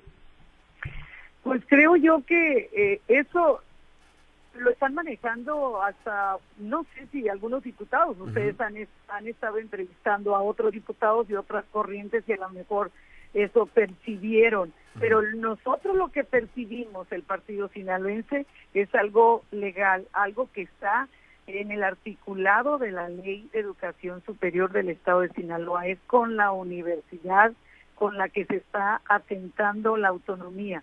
Pues 1.46 1.62
creo 1.68 1.94
yo 1.94 2.24
que 2.26 2.68
eh, 2.72 3.00
eso 3.06 3.60
lo 4.54 4.70
están 4.70 4.94
manejando 4.94 5.80
hasta, 5.80 6.38
no 6.58 6.84
sé 6.92 7.06
si 7.12 7.28
algunos 7.28 7.62
diputados, 7.62 8.18
ustedes 8.18 8.60
han, 8.60 8.74
han 9.06 9.28
estado 9.28 9.58
entrevistando 9.58 10.34
a 10.34 10.42
otros 10.42 10.72
diputados 10.72 11.30
y 11.30 11.34
otras 11.34 11.64
corrientes 11.70 12.24
y 12.26 12.32
a 12.32 12.38
lo 12.38 12.48
mejor 12.48 12.90
eso 13.32 13.66
percibieron, 13.66 14.72
pero 14.98 15.22
nosotros 15.22 15.94
lo 15.94 16.08
que 16.08 16.24
percibimos, 16.24 17.06
el 17.12 17.22
partido 17.22 17.68
sinaloense, 17.68 18.44
es 18.74 18.92
algo 18.96 19.44
legal, 19.52 20.08
algo 20.14 20.50
que 20.52 20.62
está 20.62 21.06
en 21.46 21.70
el 21.70 21.84
articulado 21.84 22.78
de 22.78 22.90
la 22.90 23.08
Ley 23.08 23.48
de 23.52 23.60
Educación 23.60 24.20
Superior 24.26 24.72
del 24.72 24.88
Estado 24.88 25.20
de 25.20 25.28
Sinaloa, 25.28 25.86
es 25.86 26.00
con 26.08 26.36
la 26.36 26.50
universidad 26.50 27.52
con 27.94 28.18
la 28.18 28.28
que 28.28 28.46
se 28.46 28.56
está 28.56 29.00
atentando 29.08 29.96
la 29.96 30.08
autonomía 30.08 30.82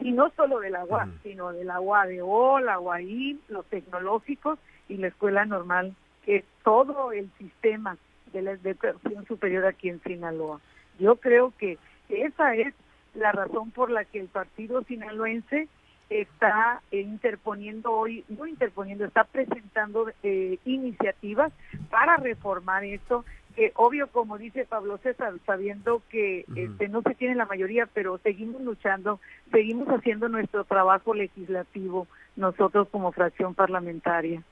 y 0.00 0.12
no 0.12 0.30
solo 0.30 0.60
del 0.60 0.76
agua, 0.76 1.08
sino 1.22 1.52
del 1.52 1.70
agua 1.70 2.06
de 2.06 2.22
O, 2.22 2.58
la 2.58 2.78
UAI, 2.78 3.38
los 3.48 3.66
tecnológicos 3.66 4.58
y 4.88 4.96
la 4.96 5.08
escuela 5.08 5.44
normal, 5.44 5.94
que 6.24 6.36
es 6.36 6.44
todo 6.64 7.12
el 7.12 7.30
sistema 7.38 7.96
de 8.32 8.42
la 8.42 8.52
educación 8.52 9.26
superior 9.26 9.66
aquí 9.66 9.88
en 9.88 10.02
Sinaloa. 10.02 10.60
Yo 10.98 11.16
creo 11.16 11.52
que 11.58 11.78
esa 12.08 12.54
es 12.54 12.74
la 13.14 13.32
razón 13.32 13.70
por 13.70 13.90
la 13.90 14.04
que 14.04 14.20
el 14.20 14.28
partido 14.28 14.82
sinaloense 14.84 15.68
está 16.08 16.82
interponiendo 16.90 17.92
hoy, 17.92 18.24
no 18.28 18.46
interponiendo, 18.46 19.04
está 19.04 19.24
presentando 19.24 20.10
eh, 20.22 20.58
iniciativas 20.64 21.52
para 21.88 22.16
reformar 22.16 22.84
esto 22.84 23.24
obvio, 23.74 24.08
como 24.08 24.38
dice 24.38 24.66
Pablo 24.66 24.98
César, 24.98 25.34
sabiendo 25.46 26.02
que 26.08 26.44
este, 26.54 26.88
no 26.88 27.02
se 27.02 27.14
tiene 27.14 27.34
la 27.34 27.46
mayoría, 27.46 27.86
pero 27.86 28.18
seguimos 28.18 28.62
luchando, 28.62 29.20
seguimos 29.50 29.88
haciendo 29.88 30.28
nuestro 30.28 30.64
trabajo 30.64 31.14
legislativo 31.14 32.06
nosotros 32.36 32.88
como 32.90 33.12
fracción 33.12 33.54
parlamentaria. 33.54 34.42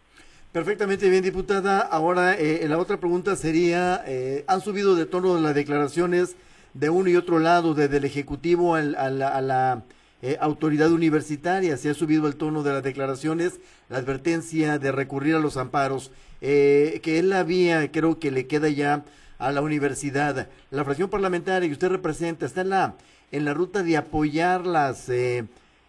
Perfectamente 0.52 1.10
bien, 1.10 1.22
diputada. 1.22 1.80
Ahora, 1.80 2.34
eh, 2.34 2.66
la 2.68 2.78
otra 2.78 2.96
pregunta 2.96 3.36
sería, 3.36 4.02
eh, 4.06 4.44
¿han 4.46 4.60
subido 4.60 4.94
de 4.94 5.04
tono 5.04 5.38
las 5.38 5.54
declaraciones 5.54 6.36
de 6.74 6.90
uno 6.90 7.08
y 7.10 7.16
otro 7.16 7.38
lado, 7.38 7.74
desde 7.74 7.98
el 7.98 8.04
Ejecutivo 8.04 8.74
a 8.74 8.82
la, 8.82 9.82
eh, 10.22 10.37
autoridad 10.40 10.92
universitaria? 10.92 11.76
¿Se 11.76 11.90
ha 11.90 11.94
subido 11.94 12.26
el 12.26 12.37
tono 12.37 12.62
de 12.62 12.72
las 12.72 12.82
declaraciones, 12.82 13.60
la 13.88 13.98
advertencia 13.98 14.78
de 14.78 14.92
recurrir 14.92 15.37
a 15.37 15.40
los 15.40 15.56
amparos? 15.56 16.10
eh, 16.40 17.00
que 17.02 17.18
es 17.18 17.25
la 17.25 17.42
vía, 17.42 17.90
creo 17.90 18.18
que 18.18 18.30
le 18.30 18.46
queda 18.46 18.68
ya 18.68 19.04
a 19.38 19.52
la 19.52 19.60
universidad. 19.60 20.48
La 20.70 20.84
fracción 20.84 21.10
parlamentaria 21.10 21.68
que 21.68 21.72
usted 21.72 21.88
representa 21.88 22.46
está 22.46 22.62
en 22.62 22.70
la, 22.70 22.94
en 23.32 23.44
la 23.44 23.54
ruta 23.54 23.82
de 23.82 23.96
apoyar 23.96 24.66
las 24.66 25.08
eh, 25.08 25.44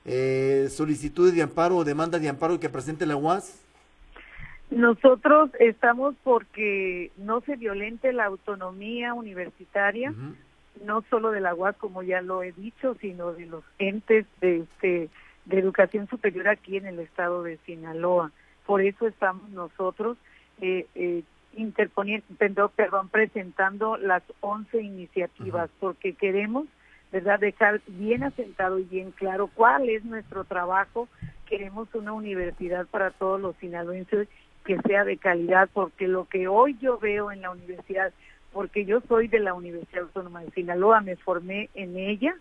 eh, 0.05 0.67
solicitudes 0.69 1.35
de 1.35 1.41
amparo 1.41 1.77
o 1.77 1.83
demandas 1.83 2.21
de 2.21 2.29
amparo 2.29 2.59
que 2.59 2.69
presente 2.69 3.05
la 3.05 3.15
UAS. 3.15 3.63
Nosotros 4.71 5.49
estamos 5.59 6.13
porque 6.23 7.11
no 7.17 7.41
se 7.41 7.55
violente 7.55 8.13
la 8.13 8.25
autonomía 8.25 9.15
universitaria, 9.15 10.13
no 10.83 11.03
solo 11.09 11.31
de 11.31 11.41
la 11.41 11.53
UAS, 11.53 11.75
como 11.77 12.03
ya 12.03 12.21
lo 12.21 12.43
he 12.43 12.51
dicho, 12.51 12.95
sino 13.01 13.33
de 13.33 13.45
los 13.45 13.63
entes 13.77 14.25
de, 14.41 14.59
este, 14.59 15.09
de 15.45 15.59
educación 15.59 16.07
superior 16.07 16.47
aquí 16.47 16.77
en 16.77 16.85
el 16.85 16.99
estado 16.99 17.43
de 17.43 17.57
Sinaloa. 17.65 18.31
Por 18.65 18.81
eso 18.81 19.07
estamos 19.07 19.49
nosotros 19.49 20.17
eh, 20.61 20.85
eh, 20.95 21.23
interponiendo, 21.55 22.69
perdón, 22.75 23.09
presentando 23.09 23.97
las 23.97 24.23
11 24.41 24.81
iniciativas, 24.81 25.69
porque 25.79 26.13
queremos, 26.13 26.67
¿verdad?, 27.11 27.39
dejar 27.39 27.81
bien 27.87 28.23
asentado 28.23 28.79
y 28.79 28.83
bien 28.83 29.11
claro 29.11 29.49
cuál 29.53 29.89
es 29.89 30.05
nuestro 30.05 30.43
trabajo. 30.43 31.07
Queremos 31.47 31.87
una 31.95 32.13
universidad 32.13 32.85
para 32.87 33.11
todos 33.11 33.41
los 33.41 33.55
sinaloenses 33.57 34.27
que 34.65 34.79
sea 34.81 35.03
de 35.03 35.17
calidad, 35.17 35.69
porque 35.73 36.07
lo 36.07 36.25
que 36.25 36.47
hoy 36.47 36.77
yo 36.79 36.99
veo 36.99 37.31
en 37.31 37.41
la 37.41 37.49
universidad, 37.49 38.13
porque 38.53 38.85
yo 38.85 39.01
soy 39.07 39.27
de 39.27 39.39
la 39.39 39.53
Universidad 39.53 40.03
Autónoma 40.03 40.43
de 40.43 40.51
Sinaloa, 40.51 41.01
me 41.01 41.15
formé 41.15 41.69
en 41.75 41.97
ella 41.97 42.35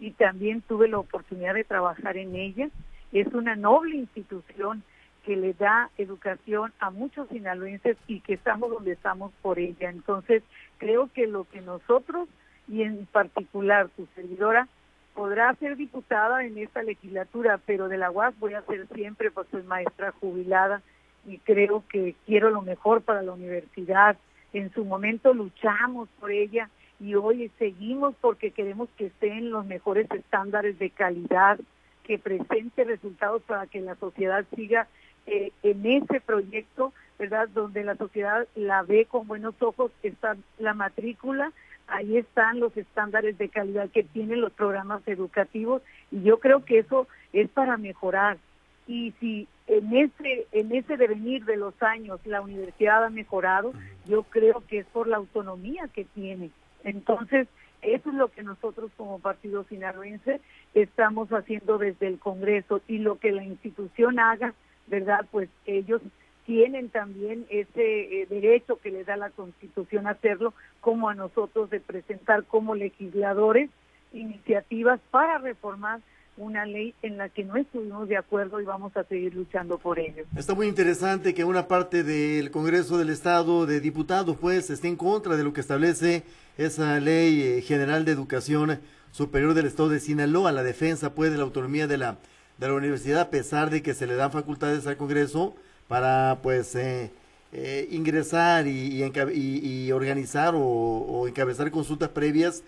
y 0.00 0.10
también 0.12 0.62
tuve 0.62 0.88
la 0.88 0.98
oportunidad 0.98 1.54
de 1.54 1.64
trabajar 1.64 2.16
en 2.16 2.34
ella, 2.34 2.68
es 3.12 3.26
una 3.28 3.54
noble 3.56 3.96
institución 3.96 4.82
que 5.24 5.36
le 5.36 5.52
da 5.52 5.90
educación 5.98 6.72
a 6.80 6.90
muchos 6.90 7.28
sinaloenses 7.28 7.96
y 8.08 8.20
que 8.20 8.34
estamos 8.34 8.70
donde 8.70 8.92
estamos 8.92 9.32
por 9.40 9.58
ella. 9.58 9.90
Entonces, 9.90 10.42
creo 10.78 11.08
que 11.12 11.26
lo 11.26 11.44
que 11.44 11.60
nosotros, 11.60 12.28
y 12.66 12.82
en 12.82 13.06
particular 13.06 13.88
su 13.96 14.06
servidora, 14.16 14.66
podrá 15.14 15.54
ser 15.56 15.76
diputada 15.76 16.44
en 16.44 16.58
esta 16.58 16.82
legislatura, 16.82 17.60
pero 17.64 17.88
de 17.88 17.98
la 17.98 18.10
UAS 18.10 18.36
voy 18.38 18.54
a 18.54 18.62
ser 18.62 18.88
siempre, 18.94 19.30
pues 19.30 19.46
soy 19.50 19.62
maestra 19.62 20.12
jubilada 20.20 20.82
y 21.26 21.38
creo 21.38 21.84
que 21.88 22.16
quiero 22.26 22.50
lo 22.50 22.62
mejor 22.62 23.02
para 23.02 23.22
la 23.22 23.32
universidad. 23.32 24.16
En 24.52 24.72
su 24.72 24.84
momento 24.84 25.32
luchamos 25.32 26.08
por 26.20 26.30
ella 26.30 26.68
y 27.00 27.14
hoy 27.14 27.50
seguimos 27.58 28.14
porque 28.20 28.50
queremos 28.50 28.88
que 28.96 29.06
esté 29.06 29.28
en 29.32 29.50
los 29.50 29.64
mejores 29.66 30.10
estándares 30.10 30.78
de 30.78 30.90
calidad, 30.90 31.58
que 32.04 32.18
presente 32.18 32.84
resultados 32.84 33.42
para 33.42 33.66
que 33.66 33.80
la 33.80 33.94
sociedad 33.96 34.44
siga 34.54 34.86
eh, 35.26 35.52
en 35.62 35.86
ese 35.86 36.20
proyecto, 36.20 36.92
¿verdad? 37.18 37.48
Donde 37.48 37.84
la 37.84 37.96
sociedad 37.96 38.46
la 38.54 38.82
ve 38.82 39.06
con 39.06 39.26
buenos 39.26 39.54
ojos, 39.60 39.92
está 40.02 40.36
la 40.58 40.74
matrícula, 40.74 41.52
ahí 41.86 42.16
están 42.16 42.60
los 42.60 42.76
estándares 42.76 43.38
de 43.38 43.48
calidad 43.48 43.88
que 43.90 44.02
tienen 44.02 44.40
los 44.40 44.52
programas 44.52 45.02
educativos 45.06 45.82
y 46.10 46.22
yo 46.22 46.40
creo 46.40 46.64
que 46.64 46.78
eso 46.78 47.08
es 47.32 47.48
para 47.48 47.76
mejorar. 47.76 48.38
Y 48.86 49.12
si 49.20 49.48
en 49.66 49.96
ese 49.96 50.46
en 50.52 50.72
ese 50.72 50.96
devenir 50.96 51.44
de 51.44 51.56
los 51.56 51.80
años 51.82 52.20
la 52.24 52.40
universidad 52.40 53.04
ha 53.04 53.10
mejorado, 53.10 53.72
yo 54.06 54.24
creo 54.24 54.62
que 54.66 54.78
es 54.78 54.86
por 54.86 55.06
la 55.06 55.18
autonomía 55.18 55.88
que 55.94 56.04
tiene. 56.04 56.50
Entonces, 56.84 57.46
eso 57.80 58.10
es 58.10 58.14
lo 58.14 58.28
que 58.28 58.42
nosotros 58.42 58.90
como 58.96 59.18
partido 59.18 59.64
sinaloense 59.64 60.40
estamos 60.74 61.28
haciendo 61.30 61.78
desde 61.78 62.08
el 62.08 62.18
Congreso 62.18 62.80
y 62.88 62.98
lo 62.98 63.18
que 63.18 63.32
la 63.32 63.44
institución 63.44 64.18
haga 64.18 64.54
¿verdad? 64.86 65.26
Pues 65.30 65.48
ellos 65.66 66.00
tienen 66.44 66.90
también 66.90 67.46
ese 67.50 68.22
eh, 68.22 68.26
derecho 68.28 68.76
que 68.76 68.90
les 68.90 69.06
da 69.06 69.16
la 69.16 69.30
Constitución 69.30 70.06
hacerlo, 70.06 70.54
como 70.80 71.08
a 71.08 71.14
nosotros 71.14 71.70
de 71.70 71.80
presentar 71.80 72.44
como 72.44 72.74
legisladores 72.74 73.70
iniciativas 74.12 75.00
para 75.10 75.38
reformar 75.38 76.00
una 76.42 76.66
ley 76.66 76.94
en 77.02 77.16
la 77.18 77.28
que 77.28 77.44
no 77.44 77.56
estuvimos 77.56 78.08
de 78.08 78.16
acuerdo 78.16 78.60
y 78.60 78.64
vamos 78.64 78.96
a 78.96 79.04
seguir 79.04 79.34
luchando 79.34 79.78
por 79.78 79.98
ello. 79.98 80.24
Está 80.36 80.54
muy 80.54 80.66
interesante 80.66 81.34
que 81.34 81.44
una 81.44 81.68
parte 81.68 82.02
del 82.02 82.50
Congreso 82.50 82.98
del 82.98 83.10
Estado 83.10 83.66
de 83.66 83.80
Diputados 83.80 84.36
pues 84.40 84.70
esté 84.70 84.88
en 84.88 84.96
contra 84.96 85.36
de 85.36 85.44
lo 85.44 85.52
que 85.52 85.60
establece 85.60 86.24
esa 86.58 87.00
ley 87.00 87.42
eh, 87.42 87.62
general 87.62 88.04
de 88.04 88.12
educación 88.12 88.80
superior 89.10 89.54
del 89.54 89.66
Estado 89.66 89.88
de 89.88 90.00
Sinaloa, 90.00 90.52
la 90.52 90.62
defensa 90.62 91.14
pues 91.14 91.30
de 91.30 91.38
la 91.38 91.44
autonomía 91.44 91.86
de 91.86 91.98
la 91.98 92.18
de 92.58 92.68
la 92.68 92.74
universidad 92.74 93.20
a 93.20 93.30
pesar 93.30 93.70
de 93.70 93.82
que 93.82 93.94
se 93.94 94.06
le 94.06 94.14
dan 94.14 94.30
facultades 94.30 94.86
al 94.86 94.96
Congreso 94.96 95.54
para 95.88 96.38
pues 96.42 96.74
eh, 96.74 97.10
eh, 97.52 97.88
ingresar 97.90 98.66
y, 98.66 99.02
y, 99.02 99.92
organizar 99.92 100.54
o, 100.56 101.26
encabezar 101.28 101.70
consultas 101.70 102.08
previas 102.10 102.62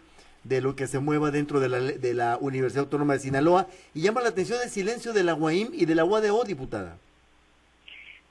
de 0.44 0.60
lo 0.60 0.76
que 0.76 0.86
se 0.86 1.00
mueva 1.00 1.30
dentro 1.30 1.58
de 1.58 1.68
la, 1.68 1.80
de 1.80 2.14
la 2.14 2.38
Universidad 2.40 2.84
Autónoma 2.84 3.14
de 3.14 3.20
Sinaloa 3.20 3.66
y 3.94 4.02
llama 4.02 4.20
la 4.20 4.28
atención 4.28 4.60
el 4.62 4.70
silencio 4.70 5.12
de 5.12 5.24
la 5.24 5.34
UAIM 5.34 5.70
y 5.72 5.86
de 5.86 5.94
la 5.94 6.04
UADO, 6.04 6.44
diputada. 6.44 6.98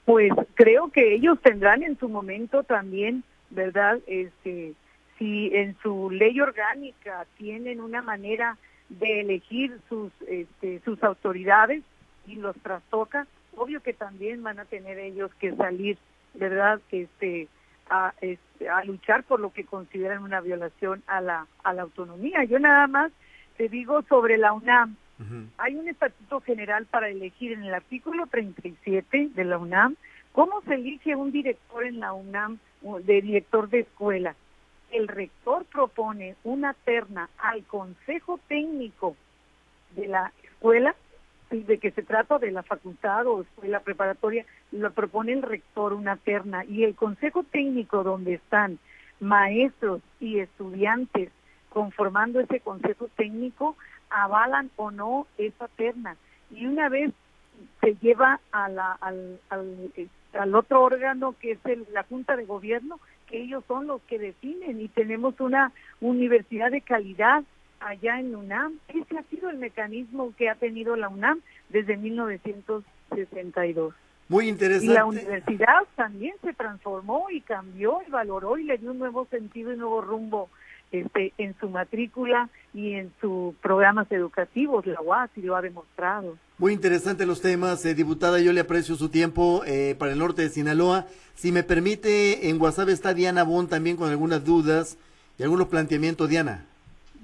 Pues 0.04 0.32
creo 0.54 0.90
que 0.90 1.14
ellos 1.14 1.38
tendrán 1.42 1.82
en 1.82 1.98
su 1.98 2.08
momento 2.08 2.62
también, 2.62 3.24
¿verdad? 3.50 3.98
Este, 4.06 4.74
si 5.18 5.50
en 5.54 5.76
su 5.82 6.10
ley 6.10 6.40
orgánica 6.40 7.26
tienen 7.38 7.80
una 7.80 8.02
manera 8.02 8.58
de 8.88 9.20
elegir 9.20 9.78
sus, 9.88 10.12
este, 10.28 10.80
sus 10.84 11.02
autoridades 11.02 11.82
y 12.26 12.36
los 12.36 12.54
trastoca, 12.56 13.26
obvio 13.56 13.80
que 13.80 13.92
también 13.92 14.42
van 14.42 14.60
a 14.60 14.64
tener 14.66 14.98
ellos 14.98 15.30
que 15.40 15.54
salir, 15.54 15.96
¿verdad? 16.34 16.80
Este, 16.90 17.48
a, 17.90 18.14
este, 18.20 18.68
a 18.68 18.84
luchar 18.84 19.24
por 19.24 19.40
lo 19.40 19.52
que 19.52 19.64
consideran 19.64 20.22
una 20.22 20.40
violación 20.40 21.02
a 21.06 21.20
la, 21.20 21.46
a 21.62 21.72
la 21.72 21.82
autonomía. 21.82 22.44
Yo 22.44 22.58
nada 22.58 22.86
más 22.86 23.12
te 23.56 23.68
digo 23.68 24.02
sobre 24.02 24.38
la 24.38 24.52
UNAM. 24.52 24.96
Hay 25.58 25.76
un 25.76 25.88
estatuto 25.88 26.40
general 26.40 26.86
para 26.86 27.08
elegir 27.08 27.52
en 27.52 27.62
el 27.62 27.72
artículo 27.72 28.26
37 28.26 29.30
de 29.32 29.44
la 29.44 29.58
UNAM 29.58 29.94
cómo 30.32 30.60
se 30.62 30.74
elige 30.74 31.14
un 31.14 31.30
director 31.30 31.84
en 31.84 32.00
la 32.00 32.12
UNAM, 32.12 32.58
de 32.82 33.22
director 33.22 33.68
de 33.68 33.80
escuela. 33.80 34.34
El 34.90 35.06
rector 35.06 35.64
propone 35.66 36.34
una 36.42 36.74
terna 36.74 37.30
al 37.38 37.64
consejo 37.64 38.40
técnico 38.48 39.16
de 39.94 40.08
la 40.08 40.32
escuela 40.42 40.94
de 41.50 41.78
que 41.78 41.90
se 41.90 42.02
trata 42.02 42.38
de 42.38 42.50
la 42.50 42.62
facultad 42.62 43.26
o 43.26 43.42
escuela 43.42 43.80
preparatoria, 43.80 44.44
lo 44.72 44.92
propone 44.92 45.32
el 45.32 45.42
rector 45.42 45.92
una 45.92 46.16
terna 46.16 46.64
y 46.64 46.84
el 46.84 46.94
consejo 46.94 47.44
técnico 47.44 48.02
donde 48.02 48.34
están 48.34 48.78
maestros 49.20 50.00
y 50.20 50.40
estudiantes 50.40 51.30
conformando 51.68 52.40
ese 52.40 52.60
consejo 52.60 53.08
técnico 53.16 53.76
avalan 54.10 54.70
o 54.76 54.90
no 54.90 55.26
esa 55.38 55.68
terna. 55.68 56.16
Y 56.50 56.66
una 56.66 56.88
vez 56.88 57.12
se 57.80 57.96
lleva 57.96 58.40
a 58.52 58.68
la, 58.68 58.92
al, 59.00 59.40
al, 59.50 60.54
otro 60.54 60.82
órgano 60.82 61.34
que 61.40 61.52
es 61.52 61.58
la 61.92 62.04
Junta 62.04 62.36
de 62.36 62.44
Gobierno, 62.44 63.00
que 63.26 63.42
ellos 63.42 63.64
son 63.66 63.86
los 63.86 64.02
que 64.02 64.18
definen 64.18 64.80
y 64.80 64.88
tenemos 64.88 65.38
una 65.40 65.72
universidad 66.00 66.70
de 66.70 66.80
calidad 66.80 67.44
allá 67.80 68.20
en 68.20 68.34
UNAM. 68.34 68.78
Ese 68.88 69.18
ha 69.18 69.22
sido 69.24 69.50
el 69.50 69.58
mecanismo 69.58 70.32
que 70.36 70.48
ha 70.48 70.54
tenido 70.54 70.96
la 70.96 71.08
UNAM 71.08 71.40
desde 71.68 71.96
1962. 71.96 73.94
Muy 74.28 74.48
interesante. 74.48 74.86
Y 74.86 74.94
la 74.94 75.04
universidad 75.04 75.82
también 75.96 76.34
se 76.42 76.54
transformó 76.54 77.26
y 77.30 77.40
cambió 77.42 78.00
y 78.06 78.10
valoró 78.10 78.56
y 78.56 78.64
le 78.64 78.78
dio 78.78 78.92
un 78.92 78.98
nuevo 78.98 79.26
sentido 79.30 79.72
y 79.72 79.76
nuevo 79.76 80.00
rumbo 80.00 80.48
este, 80.92 81.32
en 81.38 81.54
su 81.60 81.68
matrícula 81.68 82.48
y 82.72 82.94
en 82.94 83.12
sus 83.20 83.54
programas 83.56 84.10
educativos. 84.10 84.86
La 84.86 85.00
UAS 85.00 85.30
y 85.36 85.42
lo 85.42 85.56
ha 85.56 85.62
demostrado. 85.62 86.38
Muy 86.56 86.72
interesante 86.72 87.26
los 87.26 87.42
temas, 87.42 87.84
eh, 87.84 87.94
diputada. 87.94 88.40
Yo 88.40 88.52
le 88.52 88.60
aprecio 88.60 88.94
su 88.94 89.08
tiempo 89.08 89.62
eh, 89.66 89.94
para 89.98 90.12
el 90.12 90.18
norte 90.18 90.42
de 90.42 90.48
Sinaloa. 90.48 91.06
Si 91.34 91.52
me 91.52 91.64
permite, 91.64 92.48
en 92.48 92.60
WhatsApp 92.60 92.88
está 92.88 93.12
Diana 93.12 93.42
Bon 93.42 93.66
también 93.68 93.96
con 93.96 94.08
algunas 94.08 94.44
dudas 94.44 94.96
y 95.36 95.42
algunos 95.42 95.68
planteamientos. 95.68 96.28
Diana. 96.28 96.64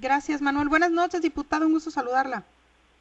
Gracias, 0.01 0.41
Manuel. 0.41 0.67
Buenas 0.67 0.89
noches, 0.89 1.21
diputado. 1.21 1.67
Un 1.67 1.73
gusto 1.73 1.91
saludarla. 1.91 2.43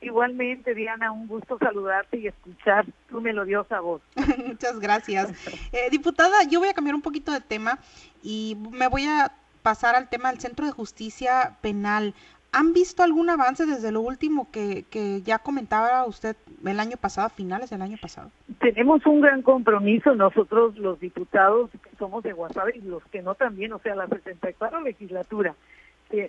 Igualmente, 0.02 0.75
Diana, 0.75 1.11
un 1.12 1.26
gusto 1.26 1.59
saludarte 1.59 2.19
y 2.19 2.26
escuchar 2.26 2.85
tu 3.09 3.23
melodiosa 3.23 3.80
voz. 3.80 4.02
Muchas 4.47 4.78
gracias. 4.80 5.33
Eh, 5.73 5.88
diputada, 5.90 6.45
yo 6.45 6.61
voy 6.61 6.69
a 6.69 6.75
cambiar 6.75 6.95
un 6.95 7.00
poquito 7.02 7.33
de 7.33 7.40
tema 7.40 7.78
y 8.23 8.57
me 8.71 8.88
voy 8.88 9.07
a 9.07 9.33
pasar 9.62 9.95
al 9.95 10.11
tema 10.11 10.30
del 10.30 10.40
Centro 10.40 10.66
de 10.66 10.73
Justicia 10.73 11.57
Penal. 11.62 12.14
¿Han 12.52 12.75
visto 12.75 13.02
algún 13.02 13.30
avance 13.30 13.64
desde 13.64 13.92
lo 13.92 14.02
último 14.02 14.50
que, 14.50 14.85
que 14.90 15.23
ya 15.23 15.38
comentaba 15.38 16.04
usted 16.04 16.37
el 16.64 16.80
año 16.80 16.99
pasado, 16.99 17.28
a 17.28 17.30
finales 17.30 17.71
del 17.71 17.80
año 17.80 17.97
pasado? 18.00 18.30
Tenemos 18.59 19.07
un 19.07 19.23
gran 19.23 19.40
compromiso 19.40 20.14
nosotros 20.14 20.76
los 20.76 21.00
diputados 21.00 21.71
que 21.71 21.97
somos 21.99 22.25
de 22.25 22.33
Guasave 22.33 22.76
y 22.76 22.80
los 22.83 23.02
que 23.04 23.23
no 23.23 23.35
también, 23.37 23.73
o 23.73 23.78
sea, 23.78 23.95
la 23.95 24.07
64 24.07 24.80
legislatura 24.80 25.54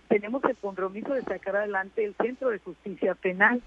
tenemos 0.08 0.44
el 0.46 0.56
compromiso 0.58 1.14
de 1.14 1.22
sacar 1.22 1.56
adelante 1.56 2.04
el 2.04 2.16
Centro 2.16 2.50
de 2.50 2.60
Justicia 2.60 3.16
Penal 3.16 3.62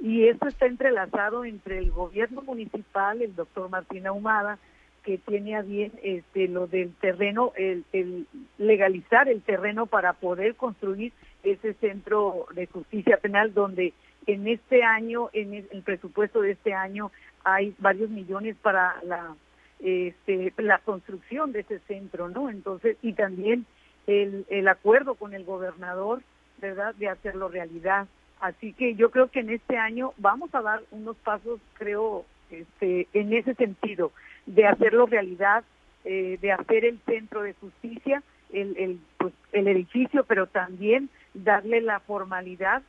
y 0.00 0.26
esto 0.28 0.46
está 0.46 0.66
entrelazado 0.66 1.44
entre 1.44 1.78
el 1.78 1.90
gobierno 1.90 2.42
municipal, 2.42 3.20
el 3.20 3.34
doctor 3.34 3.68
Martín 3.68 4.06
Ahumada, 4.06 4.58
que 5.02 5.18
tiene 5.18 5.56
a 5.56 5.62
bien 5.62 5.92
este, 6.02 6.48
lo 6.48 6.66
del 6.66 6.94
terreno, 6.94 7.52
el, 7.56 8.26
legalizar 8.58 9.28
el 9.28 9.42
terreno 9.42 9.86
para 9.86 10.12
poder 10.12 10.54
construir 10.54 11.12
ese 11.42 11.74
centro 11.74 12.46
de 12.54 12.66
justicia 12.66 13.16
penal 13.16 13.54
donde 13.54 13.92
en 14.26 14.46
este 14.46 14.82
año, 14.82 15.30
en 15.32 15.54
el, 15.54 15.82
presupuesto 15.82 16.42
de 16.42 16.52
este 16.52 16.74
año, 16.74 17.10
hay 17.42 17.74
varios 17.78 18.10
millones 18.10 18.56
para 18.60 18.96
la 19.04 19.34
este, 19.80 20.52
la 20.58 20.78
construcción 20.78 21.52
de 21.52 21.60
ese 21.60 21.78
centro, 21.80 22.28
¿no? 22.28 22.50
Entonces, 22.50 22.96
y 23.00 23.12
también 23.12 23.64
el, 24.08 24.46
el 24.48 24.66
acuerdo 24.66 25.14
con 25.14 25.34
el 25.34 25.44
gobernador, 25.44 26.22
¿verdad?, 26.60 26.94
de 26.96 27.08
hacerlo 27.08 27.48
realidad. 27.48 28.08
Así 28.40 28.72
que 28.72 28.94
yo 28.94 29.10
creo 29.10 29.28
que 29.28 29.40
en 29.40 29.50
este 29.50 29.76
año 29.76 30.14
vamos 30.16 30.52
a 30.54 30.62
dar 30.62 30.82
unos 30.90 31.16
pasos, 31.18 31.60
creo, 31.74 32.24
este, 32.50 33.06
en 33.12 33.32
ese 33.32 33.54
sentido, 33.54 34.10
de 34.46 34.66
hacerlo 34.66 35.06
realidad, 35.06 35.62
eh, 36.04 36.38
de 36.40 36.52
hacer 36.52 36.84
el 36.84 36.98
centro 37.00 37.42
de 37.42 37.52
justicia, 37.54 38.22
el, 38.52 38.76
el, 38.78 39.00
pues, 39.18 39.34
el 39.52 39.68
edificio, 39.68 40.24
pero 40.24 40.46
también 40.46 41.10
darle 41.34 41.82
la 41.82 42.00
formalidad, 42.00 42.82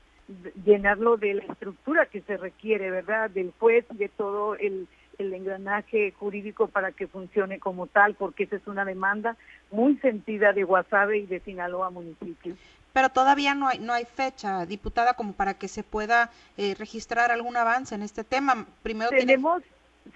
llenarlo 0.63 1.17
de 1.17 1.34
la 1.34 1.43
estructura 1.43 2.05
que 2.05 2.21
se 2.21 2.38
requiere, 2.38 2.91
¿verdad?, 2.91 3.29
del 3.29 3.51
juez 3.60 3.86
y 3.91 3.97
de 3.97 4.10
todo 4.10 4.55
el, 4.55 4.88
el 5.19 5.34
engranaje 5.34 6.13
jurídico 6.13 6.67
para 6.67 6.91
que 6.91 7.08
funcione 7.08 7.60
como 7.60 7.88
tal, 7.88 8.15
porque 8.15 8.43
esa 8.43 8.55
es 8.55 8.67
una 8.67 8.86
demanda 8.86 9.36
muy 9.71 9.97
sentida 9.97 10.53
de 10.53 10.63
Guasave 10.63 11.19
y 11.19 11.25
de 11.25 11.41
Sinaloa 11.41 11.89
municipio. 11.89 12.55
Pero 12.93 13.10
todavía 13.10 13.53
no 13.53 13.67
hay, 13.67 13.79
no 13.79 13.93
hay 13.93 14.05
fecha, 14.05 14.65
diputada, 14.65 15.13
como 15.13 15.34
para 15.34 15.53
que 15.53 15.67
se 15.67 15.84
pueda 15.84 16.32
eh, 16.58 16.73
registrar 16.79 17.32
algún 17.32 17.55
avance 17.55 17.93
en 17.93 18.01
este 18.01 18.23
tema. 18.23 18.65
Primero 18.82 19.12
tenemos, 19.12 19.62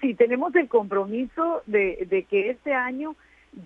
sí, 0.00 0.14
tenemos 0.14 0.54
el 0.56 0.68
compromiso 0.68 1.62
de, 1.66 2.06
de 2.10 2.24
que 2.24 2.50
este 2.50 2.74
año 2.74 3.14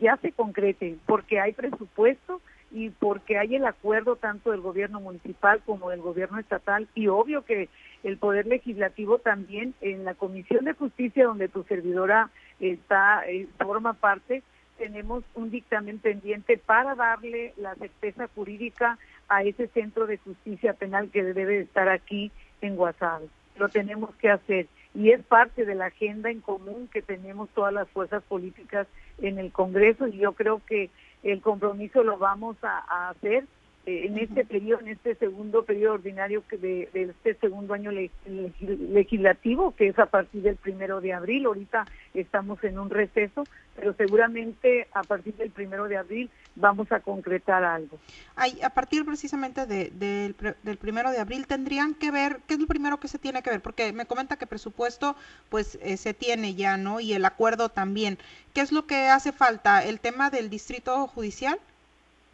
ya 0.01 0.19
se 0.19 0.33
concrete, 0.33 0.99
porque 1.07 1.41
hay 1.41 1.53
presupuesto 1.53 2.43
y 2.71 2.91
porque 2.91 3.39
hay 3.39 3.57
el 3.57 3.65
acuerdo 3.65 4.17
tanto 4.17 4.51
del 4.51 4.61
gobierno 4.61 5.01
municipal 5.01 5.63
como 5.65 5.91
del 5.91 6.01
gobierno 6.01 6.39
estatal 6.39 6.87
y 6.95 7.09
obvio 7.09 7.45
que 7.45 7.69
el 8.05 8.19
Poder 8.19 8.47
Legislativo 8.47 9.19
también 9.19 9.75
en 9.81 10.05
la 10.05 10.15
Comisión 10.15 10.65
de 10.65 10.75
Justicia 10.75 11.25
donde 11.25 11.49
tu 11.49 11.63
servidora 11.65 12.31
está 12.61 13.23
eh, 13.27 13.49
forma 13.59 13.95
parte 13.95 14.43
tenemos 14.79 15.25
un 15.35 15.51
dictamen 15.51 15.99
pendiente 15.99 16.57
para 16.57 16.95
darle 16.95 17.53
la 17.57 17.75
certeza 17.75 18.29
jurídica 18.35 18.99
a 19.29 19.43
ese 19.43 19.67
centro 19.69 20.07
de 20.07 20.19
justicia 20.19 20.73
penal 20.73 21.11
que 21.11 21.23
debe 21.23 21.61
estar 21.61 21.89
aquí 21.89 22.31
en 22.63 22.77
Guasave. 22.77 23.27
Lo 23.59 23.69
tenemos 23.69 24.15
que 24.17 24.31
hacer 24.31 24.69
y 24.95 25.11
es 25.11 25.23
parte 25.23 25.65
de 25.65 25.75
la 25.75 25.87
agenda 25.87 26.31
en 26.31 26.41
común 26.41 26.89
que 26.93 27.03
tenemos 27.03 27.49
todas 27.51 27.75
las 27.75 27.89
fuerzas 27.89 28.23
políticas 28.23 28.87
en 29.21 29.39
el 29.39 29.53
Congreso 29.53 30.07
y 30.07 30.19
yo 30.19 30.33
creo 30.33 30.63
que 30.65 30.91
el 31.23 31.41
compromiso 31.41 32.03
lo 32.03 32.19
vamos 32.19 32.57
a 32.63 33.09
hacer 33.11 33.47
eh, 33.89 34.05
en 34.05 34.19
este 34.19 34.45
periodo, 34.45 34.83
en 34.83 34.89
este 34.89 35.15
segundo 35.15 35.63
periodo 35.63 35.95
ordinario 35.95 36.47
que 36.47 36.59
de, 36.59 36.91
este 36.93 37.35
segundo 37.37 37.73
año 37.73 37.91
legislativo, 37.91 39.75
que 39.75 39.89
es 39.89 39.99
a 39.99 40.05
partir 40.05 40.43
del 40.43 40.57
primero 40.57 41.01
de 41.01 41.15
abril. 41.15 41.47
Ahorita 41.47 41.87
estamos 42.13 42.63
en 42.65 42.79
un 42.79 42.91
receso, 42.91 43.45
pero 43.77 43.95
seguramente 43.95 44.89
a 44.93 45.05
partir 45.05 45.37
del 45.37 45.51
primero 45.51 45.89
de 45.89 45.97
abril 45.97 46.29
vamos 46.55 46.93
a 46.93 47.01
concretar 47.01 47.65
algo. 47.65 47.99
Ay, 48.37 48.61
a 48.63 48.69
partir 48.69 49.07
precisamente 49.07 49.65
de, 49.65 49.89
del 50.63 50.77
primero 50.77 51.11
de 51.11 51.21
abril 51.21 51.47
tendrían 51.47 51.95
que 51.95 52.11
ver, 52.11 52.41
¿qué 52.47 52.55
es 52.55 52.61
lo 52.61 52.67
primero 52.67 53.01
que 53.01 53.09
se 53.09 53.19
tiene 53.19 53.43
que 53.43 53.49
ver? 53.49 53.63
Porque 53.63 53.95
me 53.95 54.05
comenta 54.05 54.37
que 54.37 54.47
presupuesto 54.47 55.17
pues 55.49 55.79
eh, 55.81 55.97
se 55.97 56.13
tiene 56.13 56.55
ya, 56.55 56.77
¿no? 56.77 57.01
Y 57.01 57.15
el 57.15 57.25
acuerdo 57.25 57.71
también. 57.71 58.19
¿Qué 58.53 58.61
es 58.61 58.71
lo 58.71 58.87
que 58.87 59.09
hace 59.09 59.33
falta? 59.33 59.83
¿El 59.83 59.99
tema 59.99 60.29
del 60.29 60.51
distrito 60.51 61.07
judicial? 61.07 61.59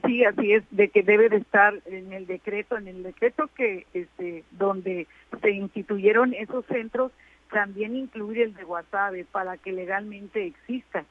Sí, 0.05 0.25
así 0.25 0.53
es, 0.53 0.65
de 0.71 0.89
que 0.89 1.03
debe 1.03 1.29
de 1.29 1.37
estar 1.39 1.75
en 1.87 2.13
el 2.13 2.27
decreto, 2.27 2.77
en 2.77 2.89
el 2.89 3.03
decreto 3.03 3.49
que 3.57 3.87
este, 3.95 4.45
donde 4.51 5.07
se 5.41 5.51
instituyeron 5.51 6.35
esos 6.35 6.67
centros, 6.67 7.13
también 7.51 7.97
incluir 7.97 8.43
el 8.43 8.55
de 8.55 8.65
Guasave 8.65 9.25
para 9.25 9.57
que 9.57 9.73
legalmente 9.73 10.45
exista, 10.47 11.05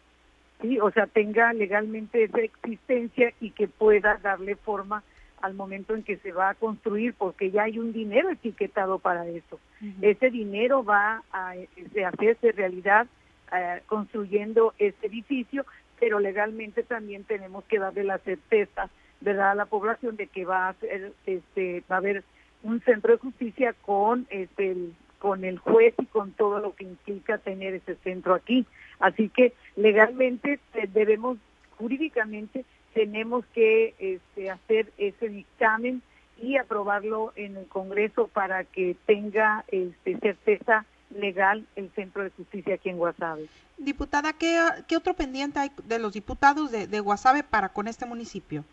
sí, 0.63 0.79
o 0.79 0.89
sea, 0.91 1.07
tenga 1.07 1.53
legalmente 1.53 2.23
esa 2.23 2.39
existencia 2.39 3.33
y 3.39 3.51
que 3.51 3.67
pueda 3.67 4.17
darle 4.23 4.55
forma 4.55 5.03
al 5.41 5.53
momento 5.53 5.93
en 5.93 6.03
que 6.03 6.17
se 6.17 6.31
va 6.31 6.49
a 6.49 6.55
construir, 6.55 7.13
porque 7.13 7.51
ya 7.51 7.63
hay 7.63 7.77
un 7.77 7.91
dinero 7.91 8.29
etiquetado 8.29 8.97
para 8.97 9.27
eso. 9.27 9.59
Ese 10.01 10.31
dinero 10.31 10.85
va 10.85 11.21
a, 11.33 11.53
hacerse 12.07 12.53
realidad 12.53 13.07
eh, 13.53 13.81
construyendo 13.85 14.73
este 14.79 15.07
edificio, 15.07 15.65
pero 16.03 16.19
legalmente 16.19 16.83
también 16.83 17.23
tenemos 17.23 17.63
que 17.63 17.79
darle 17.79 18.03
la 18.03 18.17
certeza 18.17 18.89
verdad 19.21 19.51
a 19.51 19.55
la 19.55 19.67
población 19.67 20.17
de 20.17 20.27
que 20.27 20.43
va 20.43 20.67
a 20.67 20.73
ser 20.73 21.13
este 21.25 21.81
va 21.89 21.95
a 21.95 21.99
haber 21.99 22.25
un 22.61 22.81
centro 22.81 23.13
de 23.13 23.19
justicia 23.19 23.73
con 23.85 24.27
este 24.29 24.71
el, 24.71 24.93
con 25.19 25.45
el 25.45 25.59
juez 25.59 25.93
y 25.97 26.05
con 26.07 26.33
todo 26.33 26.59
lo 26.59 26.75
que 26.75 26.83
implica 26.83 27.37
tener 27.37 27.73
ese 27.73 27.95
centro 28.03 28.33
aquí. 28.33 28.65
Así 28.99 29.29
que 29.29 29.53
legalmente 29.77 30.59
debemos 30.89 31.37
jurídicamente 31.77 32.65
tenemos 32.93 33.45
que 33.53 33.95
este, 33.97 34.51
hacer 34.51 34.91
ese 34.97 35.29
dictamen 35.29 36.01
y 36.37 36.57
aprobarlo 36.57 37.31
en 37.37 37.55
el 37.55 37.67
Congreso 37.67 38.27
para 38.27 38.65
que 38.65 38.97
tenga 39.05 39.63
este, 39.69 40.17
certeza 40.17 40.85
legal 41.15 41.65
el 41.75 41.89
Centro 41.91 42.23
de 42.23 42.29
Justicia 42.31 42.75
aquí 42.75 42.89
en 42.89 42.97
Guasave. 42.97 43.47
Diputada, 43.77 44.33
¿qué, 44.33 44.59
qué 44.87 44.97
otro 44.97 45.13
pendiente 45.13 45.59
hay 45.59 45.71
de 45.85 45.99
los 45.99 46.13
diputados 46.13 46.71
de, 46.71 46.87
de 46.87 46.99
Guasave 46.99 47.43
para 47.43 47.69
con 47.69 47.87
este 47.87 48.05
municipio? 48.05 48.63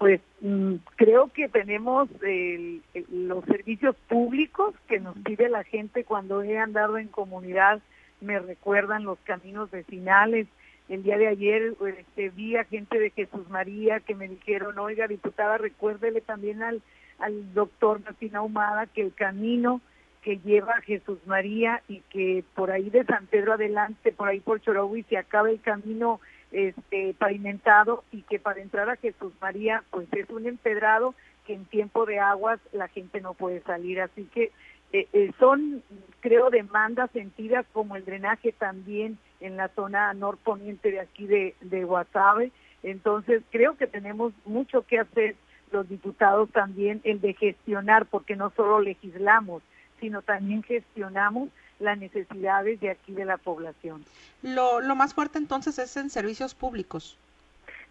Pues 0.00 0.22
mm, 0.40 0.76
creo 0.96 1.28
que 1.28 1.50
tenemos 1.50 2.08
el, 2.22 2.82
los 3.10 3.44
servicios 3.44 3.94
públicos 4.08 4.74
que 4.88 4.98
nos 4.98 5.14
pide 5.18 5.50
la 5.50 5.62
gente 5.62 6.04
cuando 6.04 6.42
he 6.42 6.56
andado 6.56 6.96
en 6.96 7.08
comunidad, 7.08 7.82
me 8.22 8.38
recuerdan 8.38 9.04
los 9.04 9.18
caminos 9.24 9.70
vecinales. 9.70 10.46
El 10.88 11.02
día 11.02 11.18
de 11.18 11.28
ayer 11.28 11.74
este, 11.98 12.30
vi 12.30 12.56
a 12.56 12.64
gente 12.64 12.98
de 12.98 13.10
Jesús 13.10 13.48
María 13.50 14.00
que 14.00 14.14
me 14.14 14.26
dijeron, 14.26 14.78
oiga, 14.78 15.06
diputada, 15.06 15.58
recuérdele 15.58 16.22
también 16.22 16.62
al, 16.62 16.80
al 17.18 17.52
doctor 17.52 18.00
Martín 18.02 18.34
Ahumada 18.36 18.86
que 18.86 19.02
el 19.02 19.12
camino 19.12 19.82
que 20.22 20.38
lleva 20.38 20.74
a 20.74 20.82
Jesús 20.82 21.18
María 21.26 21.82
y 21.88 22.00
que 22.10 22.44
por 22.54 22.70
ahí 22.70 22.90
de 22.90 23.04
San 23.04 23.26
Pedro 23.26 23.54
adelante, 23.54 24.12
por 24.12 24.28
ahí 24.28 24.40
por 24.40 24.60
Chorogui, 24.60 25.02
se 25.04 25.16
acaba 25.16 25.50
el 25.50 25.60
camino 25.60 26.20
este, 26.52 27.14
pavimentado 27.14 28.04
y 28.12 28.22
que 28.22 28.38
para 28.38 28.60
entrar 28.60 28.90
a 28.90 28.96
Jesús 28.96 29.32
María 29.40 29.84
pues 29.90 30.08
es 30.12 30.28
un 30.30 30.46
empedrado 30.46 31.14
que 31.46 31.54
en 31.54 31.64
tiempo 31.64 32.06
de 32.06 32.18
aguas 32.18 32.60
la 32.72 32.88
gente 32.88 33.20
no 33.20 33.34
puede 33.34 33.60
salir. 33.62 34.00
Así 34.00 34.24
que 34.34 34.52
eh, 34.92 35.08
eh, 35.12 35.30
son, 35.38 35.82
creo, 36.20 36.50
demandas 36.50 37.10
sentidas 37.12 37.64
como 37.72 37.96
el 37.96 38.04
drenaje 38.04 38.52
también 38.52 39.18
en 39.40 39.56
la 39.56 39.68
zona 39.68 40.12
norponiente 40.14 40.90
de 40.90 41.00
aquí 41.00 41.26
de, 41.26 41.54
de 41.60 41.84
Guasave. 41.84 42.52
Entonces 42.82 43.42
creo 43.50 43.76
que 43.76 43.86
tenemos 43.86 44.32
mucho 44.44 44.86
que 44.86 44.98
hacer 44.98 45.36
los 45.70 45.88
diputados 45.88 46.50
también 46.50 47.00
el 47.04 47.20
de 47.20 47.34
gestionar, 47.34 48.06
porque 48.06 48.36
no 48.36 48.50
solo 48.56 48.80
legislamos, 48.80 49.62
sino 50.00 50.22
también 50.22 50.62
gestionamos 50.62 51.50
las 51.78 51.98
necesidades 51.98 52.80
de 52.80 52.90
aquí 52.90 53.12
de 53.12 53.24
la 53.24 53.36
población. 53.36 54.04
Lo, 54.42 54.80
lo 54.80 54.94
más 54.96 55.14
fuerte 55.14 55.38
entonces 55.38 55.78
es 55.78 55.96
en 55.96 56.10
servicios 56.10 56.54
públicos. 56.54 57.16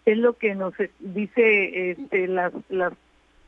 Es 0.06 0.16
lo 0.18 0.36
que 0.36 0.54
nos 0.54 0.74
dice 1.00 1.90
este, 1.90 2.26
las, 2.28 2.52
las 2.68 2.92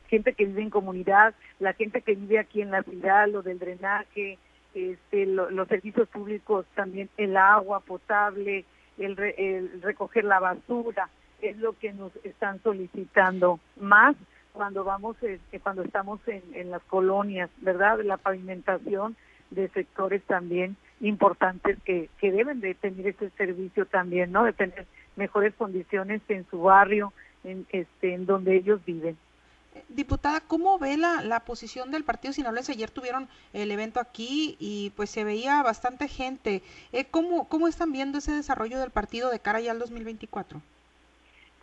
gente 0.07 0.33
que 0.33 0.45
vive 0.45 0.61
en 0.61 0.69
comunidad, 0.69 1.33
la 1.59 1.73
gente 1.73 2.01
que 2.01 2.13
vive 2.13 2.37
aquí 2.37 2.61
en 2.61 2.71
la 2.71 2.83
ciudad, 2.83 3.27
lo 3.27 3.41
del 3.41 3.57
drenaje, 3.57 4.37
este, 4.75 5.25
los 5.25 5.67
servicios 5.67 6.07
públicos 6.09 6.65
también, 6.75 7.09
el 7.17 7.35
agua 7.37 7.79
potable, 7.79 8.65
el, 8.99 9.19
el 9.19 9.81
recoger 9.81 10.25
la 10.25 10.39
basura, 10.39 11.09
es 11.41 11.57
lo 11.57 11.73
que 11.73 11.93
nos 11.93 12.11
están 12.23 12.61
solicitando 12.61 13.59
más 13.79 14.15
cuando 14.53 14.83
vamos, 14.83 15.17
este, 15.21 15.59
cuando 15.59 15.81
estamos 15.81 16.19
en, 16.27 16.43
en 16.53 16.69
las 16.69 16.83
colonias, 16.83 17.49
¿verdad? 17.57 17.99
La 18.03 18.17
pavimentación 18.17 19.15
de 19.49 19.67
sectores 19.69 20.23
también 20.23 20.77
importantes 21.01 21.77
que, 21.83 22.09
que 22.19 22.31
deben 22.31 22.61
de 22.61 22.75
tener 22.75 23.07
ese 23.07 23.29
servicio 23.31 23.85
también, 23.85 24.31
¿no? 24.31 24.43
De 24.43 24.53
tener 24.53 24.85
mejores 25.15 25.53
condiciones 25.55 26.21
en 26.29 26.45
su 26.49 26.61
barrio, 26.61 27.13
en, 27.43 27.65
este, 27.71 28.13
en 28.13 28.25
donde 28.25 28.55
ellos 28.55 28.79
viven. 28.85 29.17
Diputada, 29.89 30.39
¿cómo 30.41 30.77
ve 30.77 30.97
la, 30.97 31.23
la 31.23 31.39
posición 31.41 31.89
del 31.89 32.03
partido 32.03 32.31
sinaloense? 32.31 32.73
Ayer 32.73 32.91
tuvieron 32.91 33.27
el 33.53 33.71
evento 33.71 33.99
aquí 33.99 34.55
y 34.59 34.91
pues 34.95 35.09
se 35.09 35.23
veía 35.23 35.63
bastante 35.63 36.07
gente. 36.07 36.61
Eh, 36.91 37.05
¿cómo, 37.05 37.49
¿Cómo 37.49 37.67
están 37.67 37.91
viendo 37.91 38.19
ese 38.19 38.31
desarrollo 38.31 38.79
del 38.79 38.91
partido 38.91 39.31
de 39.31 39.39
cara 39.39 39.59
ya 39.59 39.71
al 39.71 39.79
2024? 39.79 40.61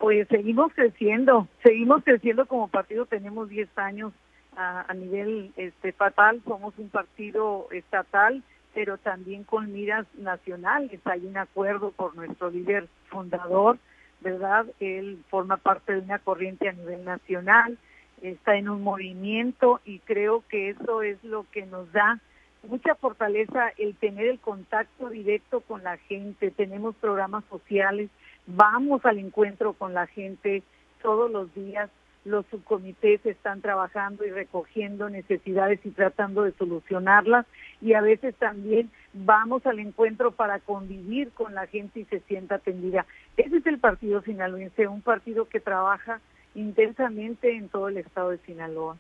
Pues 0.01 0.27
seguimos 0.29 0.73
creciendo, 0.73 1.47
seguimos 1.63 2.03
creciendo 2.03 2.47
como 2.47 2.69
partido, 2.69 3.05
tenemos 3.05 3.51
10 3.51 3.69
años 3.77 4.15
a, 4.57 4.95
nivel 4.95 5.53
este, 5.57 5.91
estatal, 5.91 6.41
somos 6.47 6.73
un 6.79 6.89
partido 6.89 7.69
estatal, 7.71 8.43
pero 8.73 8.97
también 8.97 9.45
con 9.45 9.71
miras 9.75 10.07
nacionales. 10.15 11.01
Hay 11.05 11.27
un 11.27 11.37
acuerdo 11.37 11.91
por 11.91 12.17
nuestro 12.17 12.49
líder 12.49 12.89
fundador, 13.11 13.77
¿verdad? 14.23 14.65
Él 14.81 15.23
forma 15.29 15.59
parte 15.59 15.93
de 15.93 16.01
una 16.01 16.19
corriente 16.19 16.71
a 16.71 16.73
nivel 16.73 17.05
nacional, 17.05 17.77
está 18.23 18.57
en 18.57 18.71
un 18.71 18.83
movimiento 18.83 19.81
y 19.85 19.99
creo 19.99 20.43
que 20.49 20.71
eso 20.71 21.03
es 21.03 21.23
lo 21.23 21.45
que 21.53 21.67
nos 21.67 21.93
da 21.93 22.19
mucha 22.67 22.95
fortaleza 22.95 23.71
el 23.77 23.95
tener 23.97 24.29
el 24.29 24.41
contacto 24.41 25.11
directo 25.11 25.61
con 25.61 25.85
la 25.85 25.99
gente. 25.99 26.51
Tenemos 26.51 26.95
programas 26.97 27.45
sociales, 27.51 28.09
vamos 28.55 29.05
al 29.05 29.19
encuentro 29.19 29.73
con 29.73 29.95
la 29.95 30.07
gente 30.07 30.63
todos 31.03 31.31
los 31.31 31.53
días 31.55 31.91
los 32.25 32.45
subcomités 32.51 33.25
están 33.25 33.63
trabajando 33.63 34.27
y 34.27 34.31
recogiendo 34.31 35.09
necesidades 35.09 35.81
y 35.85 35.91
tratando 35.91 36.43
de 36.43 36.53
solucionarlas 36.53 37.47
y 37.81 37.95
a 37.95 38.03
veces 38.03 38.35
también 38.37 38.91
vamos 39.15 39.65
al 39.65 39.79
encuentro 39.79 40.33
para 40.33 40.59
convivir 40.59 41.31
con 41.31 41.55
la 41.55 41.67
gente 41.67 42.01
y 42.01 42.05
se 42.05 42.21
sienta 42.21 42.57
atendida. 42.57 43.07
Ese 43.37 43.57
es 43.57 43.67
el 43.67 43.79
partido 43.79 44.21
sinaloense, 44.23 44.87
un 44.87 45.01
partido 45.01 45.49
que 45.49 45.61
trabaja 45.61 46.21
intensamente 46.55 47.57
en 47.57 47.69
todo 47.69 47.89
el 47.89 47.97
estado 47.97 48.31
de 48.31 48.39
Sinaloa. 48.39 48.97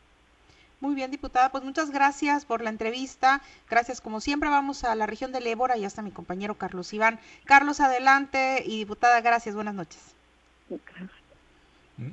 Muy 0.80 0.94
bien, 0.94 1.10
diputada, 1.10 1.52
pues 1.52 1.62
muchas 1.62 1.90
gracias 1.90 2.46
por 2.46 2.62
la 2.62 2.70
entrevista. 2.70 3.42
Gracias, 3.68 4.00
como 4.00 4.20
siempre, 4.20 4.48
vamos 4.48 4.82
a 4.84 4.94
la 4.94 5.06
región 5.06 5.30
del 5.30 5.46
Ébora 5.46 5.76
y 5.76 5.84
hasta 5.84 6.00
mi 6.00 6.10
compañero 6.10 6.54
Carlos 6.54 6.92
Iván. 6.94 7.20
Carlos, 7.44 7.80
adelante 7.80 8.62
y 8.64 8.78
diputada, 8.78 9.20
gracias, 9.20 9.54
buenas 9.54 9.74
noches. 9.74 10.14
Gracias. 10.70 11.10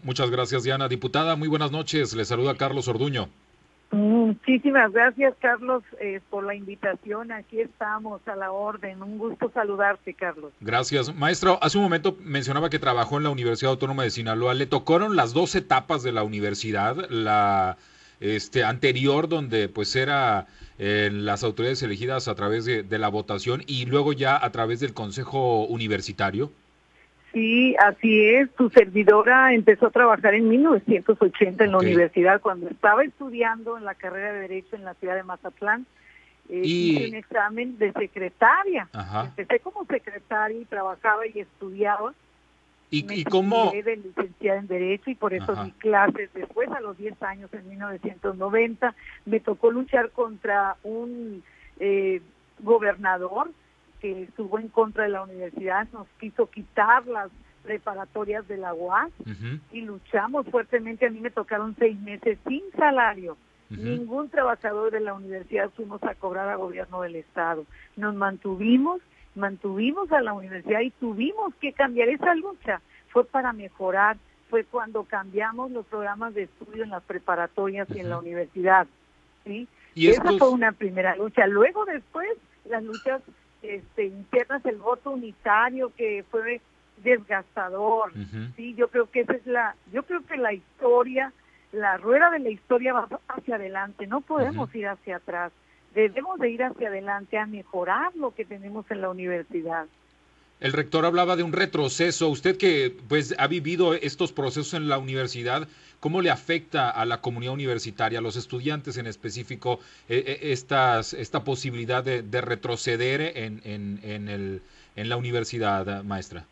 Muchas 0.04 0.30
gracias, 0.30 0.64
Diana. 0.64 0.90
Diputada, 0.90 1.38
muy 1.38 1.48
buenas 1.48 1.72
noches. 1.72 2.14
Le 2.14 2.26
saluda 2.26 2.58
Carlos 2.58 2.90
Orduño. 2.90 3.30
Muchísimas 3.92 4.92
gracias, 4.92 5.34
Carlos, 5.40 5.82
eh, 6.02 6.20
por 6.30 6.44
la 6.44 6.54
invitación. 6.54 7.32
Aquí 7.32 7.62
estamos 7.62 8.20
a 8.28 8.36
la 8.36 8.52
orden. 8.52 9.02
Un 9.02 9.18
gusto 9.18 9.50
saludarte, 9.54 10.14
Carlos. 10.14 10.52
Gracias. 10.60 11.16
Maestro, 11.16 11.58
hace 11.62 11.78
un 11.78 11.86
momento 11.86 12.18
mencionaba 12.20 12.70
que 12.70 12.80
trabajó 12.80 13.16
en 13.16 13.24
la 13.24 13.30
Universidad 13.30 13.72
Autónoma 13.72 14.04
de 14.04 14.10
Sinaloa. 14.10 14.54
Le 14.56 14.66
tocaron 14.66 15.16
las 15.16 15.32
dos 15.32 15.56
etapas 15.56 16.04
de 16.04 16.12
la 16.12 16.24
universidad, 16.24 17.10
la 17.10 17.78
este 18.20 18.64
anterior 18.64 19.28
donde 19.28 19.70
pues 19.70 19.96
era 19.96 20.48
eh, 20.80 21.10
las 21.12 21.44
autoridades 21.44 21.82
elegidas 21.84 22.28
a 22.28 22.36
través 22.36 22.66
de, 22.66 22.84
de 22.84 22.98
la 22.98 23.10
votación 23.10 23.64
y 23.68 23.86
luego 23.86 24.14
ya 24.14 24.44
a 24.44 24.52
través 24.52 24.80
del 24.80 24.94
Consejo 24.94 25.66
Universitario. 25.66 26.52
Sí, 27.34 27.76
así 27.76 28.26
es. 28.26 28.50
Tu 28.56 28.70
servidora 28.70 29.54
empezó 29.54 29.88
a 29.88 29.92
trabajar 29.92 30.34
en 30.34 30.50
1980 30.50 31.64
en 31.64 31.72
la 31.72 31.78
okay. 31.78 31.90
universidad 31.90 32.42
cuando 32.42 32.68
estaba 32.68 33.04
estudiando 33.04 33.78
en 33.78 33.86
la 33.86 33.96
carrera 33.96 34.34
de 34.34 34.40
Derecho 34.42 34.76
en 34.76 34.84
la 34.84 34.94
ciudad 34.96 35.16
de 35.16 35.24
Mazatlán. 35.24 35.86
Eh, 36.50 36.62
y... 36.64 36.96
Hice 36.96 37.10
un 37.10 37.16
examen 37.16 37.78
de 37.78 37.92
secretaria. 37.94 38.88
Ajá. 38.94 39.26
Empecé 39.38 39.60
como 39.60 39.86
secretaria 39.86 40.60
y 40.60 40.66
trabajaba 40.66 41.28
y 41.28 41.40
estudiaba. 41.40 42.14
¿Y, 42.90 43.04
Me 43.04 43.18
¿y 43.18 43.24
cómo? 43.26 43.72
de 43.72 43.98
licenciada 43.98 44.60
en 44.60 44.68
Derecho 44.68 45.10
y 45.10 45.16
por 45.16 45.34
eso 45.34 45.52
Ajá. 45.52 45.66
di 45.66 45.72
clases. 45.72 46.34
Después, 46.34 46.70
a 46.72 46.80
los 46.80 46.98
10 46.98 47.22
años, 47.24 47.54
en 47.54 47.68
1990, 47.68 48.96
me 49.26 49.40
tocó 49.40 49.72
luchar 49.72 50.12
contra 50.12 50.78
un 50.84 51.44
eh, 51.80 52.22
gobernador 52.60 53.52
que 54.00 54.24
estuvo 54.24 54.60
en 54.60 54.70
contra 54.70 55.04
de 55.04 55.10
la 55.10 55.24
universidad, 55.24 55.88
nos 55.92 56.08
quiso 56.20 56.50
quitar 56.50 57.06
las 57.08 57.30
preparatorias 57.64 58.48
de 58.48 58.58
la 58.58 58.74
UAS 58.74 59.12
uh 59.20 59.24
-huh. 59.24 59.60
y 59.74 59.82
luchamos 59.82 60.46
fuertemente. 60.48 61.06
A 61.06 61.10
mí 61.10 61.20
me 61.20 61.32
tocaron 61.32 61.76
seis 61.78 62.00
meses 62.00 62.38
sin 62.48 62.62
salario. 62.78 63.36
Uh 63.70 63.74
-huh. 63.74 63.84
Ningún 63.84 64.30
trabajador 64.30 64.92
de 64.92 65.02
la 65.02 65.14
universidad 65.14 65.70
fuimos 65.72 66.02
a 66.04 66.16
cobrar 66.16 66.48
a 66.48 66.56
gobierno 66.56 67.02
del 67.02 67.18
Estado. 67.18 67.66
Nos 67.98 68.16
mantuvimos, 68.16 69.02
mantuvimos 69.38 70.12
a 70.12 70.22
la 70.22 70.34
universidad 70.34 70.82
y 70.82 70.92
tuvimos 70.92 71.54
que 71.62 71.72
cambiar 71.74 72.10
esa 72.10 72.36
lucha. 72.36 72.82
Fue 73.10 73.24
para 73.26 73.54
mejorar, 73.54 74.18
fue 74.50 74.64
cuando 74.66 75.04
cambiamos 75.04 75.72
los 75.72 75.86
programas 75.86 76.34
de 76.34 76.44
estudio 76.44 76.84
en 76.84 76.90
las 76.90 77.04
preparatorias 77.04 77.90
uh 77.90 77.94
-huh. 77.94 77.98
y 77.98 78.00
en 78.02 78.10
la 78.10 78.20
universidad. 78.20 78.88
¿sí? 79.46 79.68
¿Y 79.96 80.10
Esa 80.10 80.24
estos... 80.24 80.40
fue 80.40 80.50
una 80.50 80.72
primera 80.72 81.16
lucha. 81.16 81.48
Luego 81.48 81.86
después 81.86 82.30
las 82.66 82.84
luchas 82.84 83.22
este, 83.62 84.06
internas, 84.06 84.66
el 84.66 84.78
voto 84.78 85.12
unitario 85.12 85.92
que 85.96 86.24
fue 86.30 86.62
desgastador. 87.04 88.12
Uh 88.14 88.20
-huh. 88.20 88.56
Sí, 88.56 88.76
yo 88.76 88.90
creo 88.90 89.10
que 89.10 89.22
esa 89.22 89.34
es 89.34 89.46
la, 89.46 89.76
yo 89.94 90.04
creo 90.04 90.26
que 90.26 90.38
la 90.38 90.54
historia, 90.54 91.32
la 91.72 91.98
rueda 91.98 92.30
de 92.32 92.40
la 92.40 92.50
historia 92.50 92.94
va 92.94 93.08
hacia 93.30 93.56
adelante, 93.56 94.08
no 94.08 94.22
podemos 94.22 94.70
uh 94.70 94.74
-huh. 94.74 94.80
ir 94.80 94.88
hacia 94.88 95.18
atrás. 95.18 95.52
Debemos 95.98 96.38
de 96.38 96.52
ir 96.52 96.62
hacia 96.62 96.90
adelante 96.90 97.40
a 97.40 97.48
mejorar 97.48 98.16
lo 98.16 98.36
que 98.36 98.46
tenemos 98.46 98.86
en 98.92 99.02
la 99.02 99.10
universidad. 99.10 99.88
El 100.60 100.72
rector 100.74 101.04
hablaba 101.06 101.36
de 101.36 101.42
un 101.42 101.54
retroceso. 101.54 102.30
Usted 102.30 102.56
que 102.56 102.96
pues 103.08 103.34
ha 103.40 103.48
vivido 103.48 103.96
estos 103.96 104.32
procesos 104.32 104.76
en 104.76 104.90
la 104.90 105.00
universidad, 105.00 105.68
¿cómo 106.00 106.22
le 106.22 106.30
afecta 106.30 106.92
a 106.92 107.04
la 107.06 107.20
comunidad 107.20 107.54
universitaria, 107.56 108.20
a 108.20 108.22
los 108.22 108.36
estudiantes 108.36 108.98
en 108.98 109.08
específico, 109.08 109.80
eh, 110.08 110.38
estas, 110.44 111.14
esta 111.14 111.44
posibilidad 111.44 112.04
de, 112.04 112.22
de 112.22 112.42
retroceder 112.42 113.36
en, 113.36 113.60
en, 113.64 114.62
en 114.96 115.10
la 115.10 115.18
universidad, 115.18 116.04
maestra? 116.04 116.46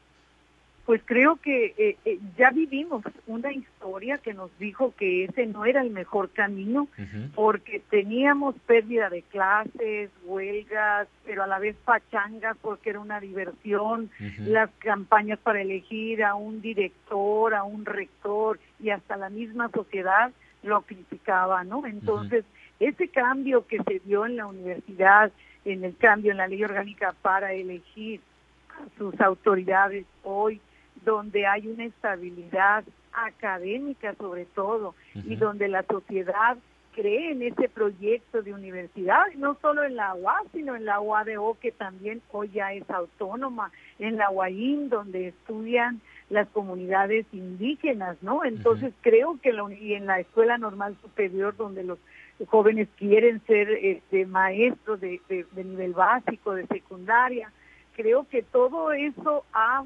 Pues 0.86 1.02
creo 1.04 1.38
que 1.38 1.74
eh, 1.78 1.98
eh, 2.06 2.20
ya 2.38 2.52
vivimos 2.52 3.04
una 3.26 3.52
historia 3.52 4.20
que 4.20 4.36
nos 4.36 4.56
dijo 4.60 4.94
que 4.96 5.26
ese 5.26 5.48
no 5.48 5.66
era 5.66 5.82
el 5.82 5.90
mejor 5.90 6.30
camino 6.30 6.88
porque 7.34 7.82
teníamos 7.90 8.54
pérdida 8.68 9.10
de 9.10 9.24
clases, 9.24 10.12
huelgas, 10.26 11.08
pero 11.26 11.44
a 11.44 11.48
la 11.48 11.58
vez 11.58 11.76
pachangas 11.86 12.56
porque 12.62 12.92
era 12.92 13.00
una 13.00 13.20
diversión, 13.20 14.12
las 14.38 14.70
campañas 14.78 15.40
para 15.40 15.62
elegir 15.62 16.24
a 16.24 16.36
un 16.36 16.62
director, 16.62 17.56
a 17.56 17.64
un 17.64 17.86
rector 17.86 18.60
y 18.80 18.92
hasta 18.92 19.18
la 19.18 19.30
misma 19.32 19.70
sociedad 19.74 20.32
lo 20.62 20.82
criticaba, 20.82 21.64
¿no? 21.64 21.86
Entonces, 21.88 22.46
ese 22.80 23.08
cambio 23.08 23.66
que 23.66 23.82
se 23.84 24.02
dio 24.06 24.26
en 24.26 24.38
la 24.38 24.48
universidad, 24.48 25.32
en 25.64 25.84
el 25.84 25.96
cambio 25.98 26.32
en 26.32 26.38
la 26.38 26.48
ley 26.48 26.64
orgánica 26.64 27.16
para 27.22 27.54
elegir 27.54 28.20
a 28.70 28.98
sus 28.98 29.20
autoridades 29.22 30.06
hoy, 30.24 30.62
donde 31.06 31.46
hay 31.46 31.68
una 31.68 31.86
estabilidad 31.86 32.84
académica 33.14 34.14
sobre 34.16 34.46
todo 34.46 34.96
y 35.14 35.36
donde 35.36 35.70
la 35.70 35.84
sociedad 35.84 36.58
cree 36.94 37.32
en 37.32 37.42
ese 37.42 37.68
proyecto 37.68 38.42
de 38.42 38.54
universidad, 38.54 39.26
no 39.36 39.58
solo 39.62 39.84
en 39.84 39.98
la 39.98 40.16
UA, 40.16 40.44
sino 40.54 40.76
en 40.76 40.86
la 40.86 41.02
UADO, 41.02 41.58
que 41.60 41.72
también 41.72 42.22
hoy 42.32 42.50
ya 42.54 42.74
es 42.74 42.90
autónoma, 42.90 43.72
en 44.00 44.16
la 44.16 44.30
UAIN, 44.30 44.90
donde 44.90 45.28
estudian 45.28 46.00
las 46.30 46.48
comunidades 46.50 47.26
indígenas, 47.34 48.18
¿no? 48.22 48.46
Entonces 48.46 48.94
creo 49.02 49.38
que 49.42 49.52
la, 49.52 49.72
y 49.74 49.94
en 49.94 50.06
la 50.06 50.20
Escuela 50.22 50.58
Normal 50.58 50.96
Superior, 51.02 51.56
donde 51.56 51.84
los 51.84 52.00
jóvenes 52.48 52.88
quieren 52.98 53.42
ser 53.46 53.70
este, 53.70 54.26
maestros 54.26 55.00
de, 55.02 55.22
de 55.30 55.64
nivel 55.64 55.94
básico, 55.94 56.56
de 56.56 56.66
secundaria, 56.68 57.52
creo 57.96 58.26
que 58.30 58.42
todo 58.42 58.92
eso 58.94 59.44
ha 59.54 59.84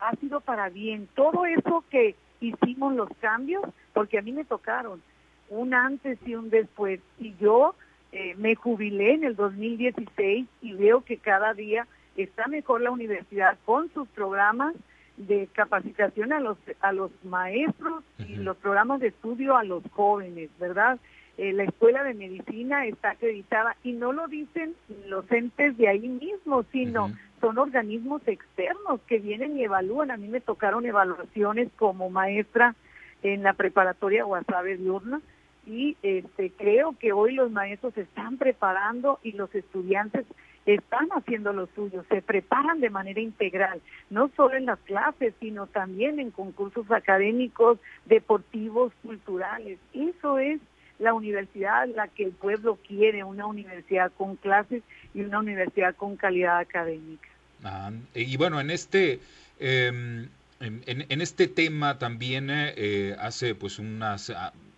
ha 0.00 0.14
sido 0.16 0.40
para 0.40 0.68
bien. 0.68 1.08
Todo 1.14 1.46
eso 1.46 1.84
que 1.90 2.14
hicimos 2.40 2.94
los 2.94 3.08
cambios, 3.20 3.62
porque 3.92 4.18
a 4.18 4.22
mí 4.22 4.32
me 4.32 4.44
tocaron 4.44 5.02
un 5.48 5.74
antes 5.74 6.18
y 6.26 6.34
un 6.34 6.50
después, 6.50 7.00
y 7.18 7.34
yo 7.40 7.74
eh, 8.12 8.34
me 8.36 8.54
jubilé 8.54 9.14
en 9.14 9.24
el 9.24 9.36
2016 9.36 10.46
y 10.62 10.72
veo 10.72 11.02
que 11.02 11.18
cada 11.18 11.54
día 11.54 11.86
está 12.16 12.46
mejor 12.46 12.80
la 12.80 12.90
universidad 12.90 13.58
con 13.64 13.92
sus 13.92 14.08
programas 14.08 14.74
de 15.16 15.48
capacitación 15.52 16.32
a 16.32 16.40
los 16.40 16.58
a 16.80 16.92
los 16.92 17.10
maestros 17.24 18.04
y 18.18 18.36
los 18.36 18.56
programas 18.58 19.00
de 19.00 19.08
estudio 19.08 19.56
a 19.56 19.64
los 19.64 19.82
jóvenes, 19.92 20.50
¿verdad? 20.58 20.98
Eh, 21.38 21.52
la 21.52 21.64
escuela 21.64 22.02
de 22.04 22.14
medicina 22.14 22.86
está 22.86 23.10
acreditada 23.10 23.76
y 23.82 23.92
no 23.92 24.12
lo 24.12 24.26
dicen 24.28 24.74
los 25.06 25.30
entes 25.30 25.76
de 25.76 25.88
ahí 25.88 26.08
mismo, 26.08 26.64
sino 26.72 27.10
son 27.46 27.58
organismos 27.58 28.26
externos 28.26 29.00
que 29.06 29.20
vienen 29.20 29.56
y 29.56 29.62
evalúan. 29.62 30.10
A 30.10 30.16
mí 30.16 30.26
me 30.26 30.40
tocaron 30.40 30.84
evaluaciones 30.84 31.68
como 31.76 32.10
maestra 32.10 32.74
en 33.22 33.44
la 33.44 33.52
preparatoria 33.52 34.24
Guasave 34.24 34.76
diurna 34.76 35.20
y 35.64 35.96
este, 36.02 36.50
creo 36.50 36.96
que 36.98 37.12
hoy 37.12 37.34
los 37.34 37.52
maestros 37.52 37.94
se 37.94 38.00
están 38.00 38.36
preparando 38.36 39.20
y 39.22 39.30
los 39.30 39.54
estudiantes 39.54 40.26
están 40.64 41.06
haciendo 41.12 41.52
lo 41.52 41.68
suyo, 41.76 42.04
se 42.08 42.20
preparan 42.20 42.80
de 42.80 42.90
manera 42.90 43.20
integral, 43.20 43.80
no 44.10 44.28
solo 44.36 44.56
en 44.56 44.66
las 44.66 44.80
clases, 44.80 45.32
sino 45.38 45.68
también 45.68 46.18
en 46.18 46.32
concursos 46.32 46.90
académicos, 46.90 47.78
deportivos, 48.06 48.92
culturales. 49.04 49.78
Eso 49.94 50.40
es 50.40 50.60
la 50.98 51.14
universidad 51.14 51.86
la 51.94 52.08
que 52.08 52.24
el 52.24 52.32
pueblo 52.32 52.76
quiere, 52.88 53.22
una 53.22 53.46
universidad 53.46 54.10
con 54.18 54.34
clases 54.34 54.82
y 55.14 55.20
una 55.20 55.38
universidad 55.38 55.94
con 55.94 56.16
calidad 56.16 56.58
académica. 56.58 57.35
Ah, 57.66 57.90
y 58.14 58.36
bueno, 58.36 58.60
en 58.60 58.70
este... 58.70 59.20
Em, 59.58 60.28
en, 60.60 61.20
este 61.20 61.48
tema 61.48 61.98
también 61.98 62.48
eh, 62.50 63.14
hace 63.18 63.54
pues 63.54 63.78
unas 63.78 64.32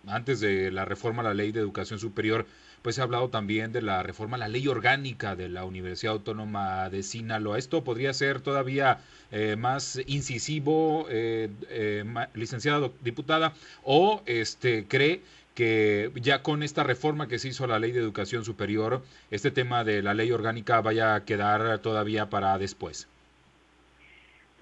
antes 0.07 0.41
de 0.41 0.71
la 0.71 0.83
reforma 0.83 1.21
a 1.21 1.25
la 1.25 1.33
ley 1.33 1.53
de 1.53 1.61
educación 1.61 1.99
superior 1.99 2.45
pues 2.81 2.95
se 2.95 3.01
ha 3.01 3.03
hablado 3.03 3.29
también 3.29 3.71
de 3.71 3.81
la 3.81 4.03
reforma 4.03 4.37
a 4.37 4.39
la 4.39 4.47
ley 4.47 4.67
orgánica 4.67 5.35
de 5.35 5.49
la 5.49 5.65
Universidad 5.65 6.13
Autónoma 6.13 6.89
de 6.89 7.03
Sinaloa. 7.03 7.57
Esto 7.57 7.83
podría 7.83 8.13
ser 8.13 8.41
todavía 8.41 8.99
eh, 9.31 9.55
más 9.57 9.99
incisivo, 10.07 11.05
eh, 11.09 11.49
eh, 11.69 12.03
licenciada 12.33 12.89
diputada, 13.01 13.53
o 13.83 14.21
este 14.25 14.85
cree 14.87 15.21
que 15.59 16.09
ya 16.15 16.41
con 16.41 16.63
esta 16.63 16.83
reforma 16.85 17.27
que 17.27 17.37
se 17.37 17.49
hizo 17.49 17.65
a 17.65 17.67
la 17.67 17.79
ley 17.79 17.91
de 17.91 17.99
educación 17.99 18.45
superior, 18.45 19.01
este 19.29 19.51
tema 19.51 19.83
de 19.83 20.01
la 20.01 20.13
ley 20.13 20.31
orgánica 20.31 20.79
vaya 20.79 21.15
a 21.15 21.25
quedar 21.25 21.79
todavía 21.79 22.29
para 22.29 22.57
después? 22.57 23.09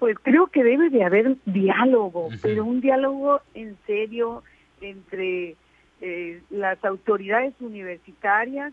Pues 0.00 0.16
creo 0.20 0.48
que 0.48 0.64
debe 0.64 0.90
de 0.90 1.04
haber 1.04 1.36
diálogo, 1.44 2.30
pero 2.42 2.64
un 2.64 2.80
diálogo 2.80 3.40
en 3.54 3.76
serio 3.86 4.42
entre 4.80 5.54
eh, 6.00 6.42
las 6.50 6.84
autoridades 6.84 7.54
universitarias, 7.60 8.72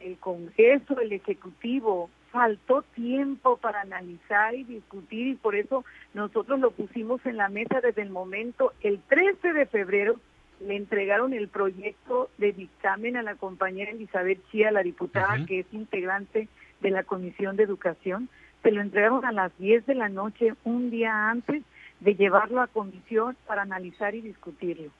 el 0.00 0.16
Congreso, 0.16 0.98
el 0.98 1.12
Ejecutivo. 1.12 2.10
Faltó 2.32 2.82
tiempo 2.94 3.58
para 3.58 3.80
analizar 3.82 4.56
y 4.56 4.64
discutir 4.64 5.28
y 5.28 5.34
por 5.34 5.54
eso 5.54 5.84
nosotros 6.14 6.58
lo 6.58 6.72
pusimos 6.72 7.24
en 7.26 7.36
la 7.36 7.48
mesa 7.48 7.80
desde 7.80 8.02
el 8.02 8.10
momento, 8.10 8.72
el 8.82 9.00
13 9.08 9.52
de 9.52 9.66
febrero, 9.66 10.16
le 10.60 10.76
entregaron 10.76 11.32
el 11.32 11.48
proyecto 11.48 12.30
de 12.38 12.52
dictamen 12.52 13.16
a 13.16 13.22
la 13.22 13.34
compañera 13.34 13.90
Elizabeth 13.90 14.40
Chía, 14.50 14.70
la 14.70 14.82
diputada 14.82 15.44
que 15.46 15.60
es 15.60 15.66
integrante 15.72 16.48
de 16.80 16.90
la 16.90 17.04
Comisión 17.04 17.56
de 17.56 17.64
Educación. 17.64 18.28
Se 18.62 18.70
lo 18.70 18.80
entregaron 18.80 19.24
a 19.24 19.32
las 19.32 19.56
10 19.58 19.86
de 19.86 19.94
la 19.94 20.08
noche, 20.08 20.54
un 20.64 20.90
día 20.90 21.30
antes 21.30 21.62
de 22.00 22.14
llevarlo 22.14 22.60
a 22.60 22.66
comisión 22.66 23.36
para 23.46 23.62
analizar 23.62 24.14
y 24.14 24.20
discutirlo. 24.20 24.90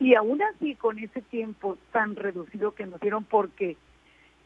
Y 0.00 0.14
aún 0.14 0.42
así, 0.42 0.74
con 0.74 0.98
ese 0.98 1.20
tiempo 1.22 1.78
tan 1.92 2.16
reducido 2.16 2.74
que 2.74 2.86
nos 2.86 3.00
dieron, 3.00 3.24
porque 3.24 3.76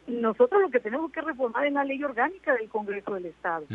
nosotros 0.06 0.60
lo 0.60 0.70
que 0.70 0.80
tenemos 0.80 1.10
que 1.12 1.20
reformar 1.20 1.66
es 1.66 1.72
la 1.72 1.84
ley 1.84 2.02
orgánica 2.02 2.54
del 2.54 2.68
Congreso 2.68 3.14
del 3.14 3.26
Estado. 3.26 3.66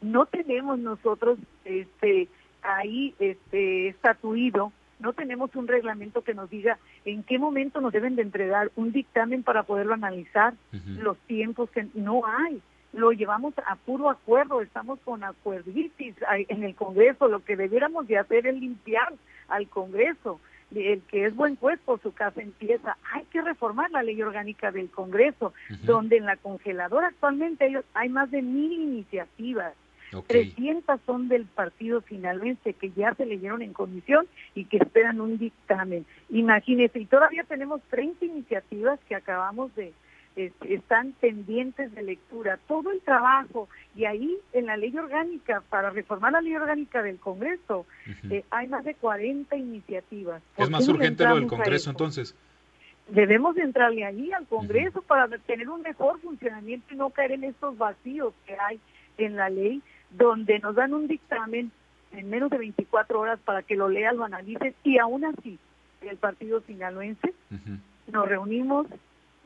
No 0.00 0.26
tenemos 0.26 0.78
nosotros 0.78 1.38
este 1.64 2.28
ahí 2.62 3.14
este 3.18 3.88
estatuido 3.88 4.72
no 5.02 5.12
tenemos 5.12 5.54
un 5.56 5.66
reglamento 5.66 6.22
que 6.22 6.32
nos 6.32 6.48
diga 6.48 6.78
en 7.04 7.24
qué 7.24 7.38
momento 7.38 7.80
nos 7.80 7.92
deben 7.92 8.16
de 8.16 8.22
entregar 8.22 8.70
un 8.76 8.92
dictamen 8.92 9.42
para 9.42 9.64
poderlo 9.64 9.94
analizar, 9.94 10.54
los 10.86 11.18
tiempos 11.26 11.70
que 11.70 11.86
no 11.94 12.22
hay. 12.24 12.62
Lo 12.92 13.12
llevamos 13.12 13.54
a 13.66 13.76
puro 13.76 14.10
acuerdo, 14.10 14.62
estamos 14.62 15.00
con 15.00 15.24
acuerditis 15.24 16.14
en 16.48 16.62
el 16.62 16.74
Congreso, 16.74 17.26
lo 17.28 17.44
que 17.44 17.56
debiéramos 17.56 18.06
de 18.06 18.18
hacer 18.18 18.46
es 18.46 18.54
limpiar 18.54 19.12
al 19.48 19.68
Congreso. 19.68 20.40
El 20.74 21.02
que 21.02 21.26
es 21.26 21.36
buen 21.36 21.56
juez 21.56 21.78
por 21.84 22.00
su 22.00 22.12
casa 22.12 22.40
empieza. 22.40 22.96
Hay 23.12 23.24
que 23.24 23.42
reformar 23.42 23.90
la 23.90 24.02
ley 24.02 24.22
orgánica 24.22 24.70
del 24.70 24.88
Congreso, 24.88 25.52
donde 25.82 26.16
en 26.16 26.24
la 26.24 26.36
congeladora 26.36 27.08
actualmente 27.08 27.82
hay 27.92 28.08
más 28.08 28.30
de 28.30 28.40
mil 28.40 28.72
iniciativas 28.72 29.74
300 30.20 31.00
son 31.06 31.28
del 31.28 31.46
partido 31.46 32.02
finalmente 32.02 32.74
que 32.74 32.90
ya 32.90 33.14
se 33.14 33.24
leyeron 33.24 33.62
en 33.62 33.72
comisión 33.72 34.26
y 34.54 34.66
que 34.66 34.76
esperan 34.76 35.20
un 35.20 35.38
dictamen. 35.38 36.04
Imagínense, 36.30 36.98
y 36.98 37.06
todavía 37.06 37.44
tenemos 37.44 37.80
30 37.90 38.24
iniciativas 38.24 39.00
que 39.08 39.14
acabamos 39.14 39.74
de, 39.74 39.92
están 40.36 41.12
pendientes 41.20 41.94
de 41.94 42.02
lectura. 42.02 42.58
Todo 42.66 42.90
el 42.90 43.00
trabajo, 43.00 43.68
y 43.94 44.04
ahí 44.04 44.36
en 44.52 44.66
la 44.66 44.76
ley 44.76 44.96
orgánica, 44.96 45.62
para 45.68 45.90
reformar 45.90 46.32
la 46.32 46.40
ley 46.40 46.54
orgánica 46.54 47.02
del 47.02 47.18
Congreso, 47.18 47.86
eh, 48.30 48.44
hay 48.50 48.66
más 48.68 48.84
de 48.84 48.94
40 48.94 49.56
iniciativas. 49.56 50.42
¿Es 50.56 50.70
más 50.70 50.88
urgente 50.88 51.24
lo 51.24 51.36
del 51.36 51.46
Congreso 51.46 51.90
entonces? 51.90 52.34
Debemos 53.08 53.56
entrarle 53.56 54.04
ahí 54.04 54.32
al 54.32 54.46
Congreso 54.46 55.02
para 55.02 55.28
tener 55.38 55.68
un 55.68 55.82
mejor 55.82 56.20
funcionamiento 56.20 56.94
y 56.94 56.96
no 56.96 57.10
caer 57.10 57.32
en 57.32 57.44
estos 57.44 57.76
vacíos 57.76 58.32
que 58.46 58.54
hay 58.54 58.80
en 59.18 59.36
la 59.36 59.50
ley 59.50 59.82
donde 60.16 60.58
nos 60.58 60.74
dan 60.74 60.94
un 60.94 61.08
dictamen 61.08 61.70
en 62.12 62.30
menos 62.30 62.50
de 62.50 62.58
24 62.58 63.18
horas 63.18 63.38
para 63.44 63.62
que 63.62 63.76
lo 63.76 63.88
leas, 63.88 64.14
lo 64.14 64.24
analices 64.24 64.74
y 64.84 64.98
aún 64.98 65.24
así 65.24 65.58
el 66.02 66.16
partido 66.16 66.60
sinaloense 66.62 67.32
nos 68.10 68.28
reunimos, 68.28 68.86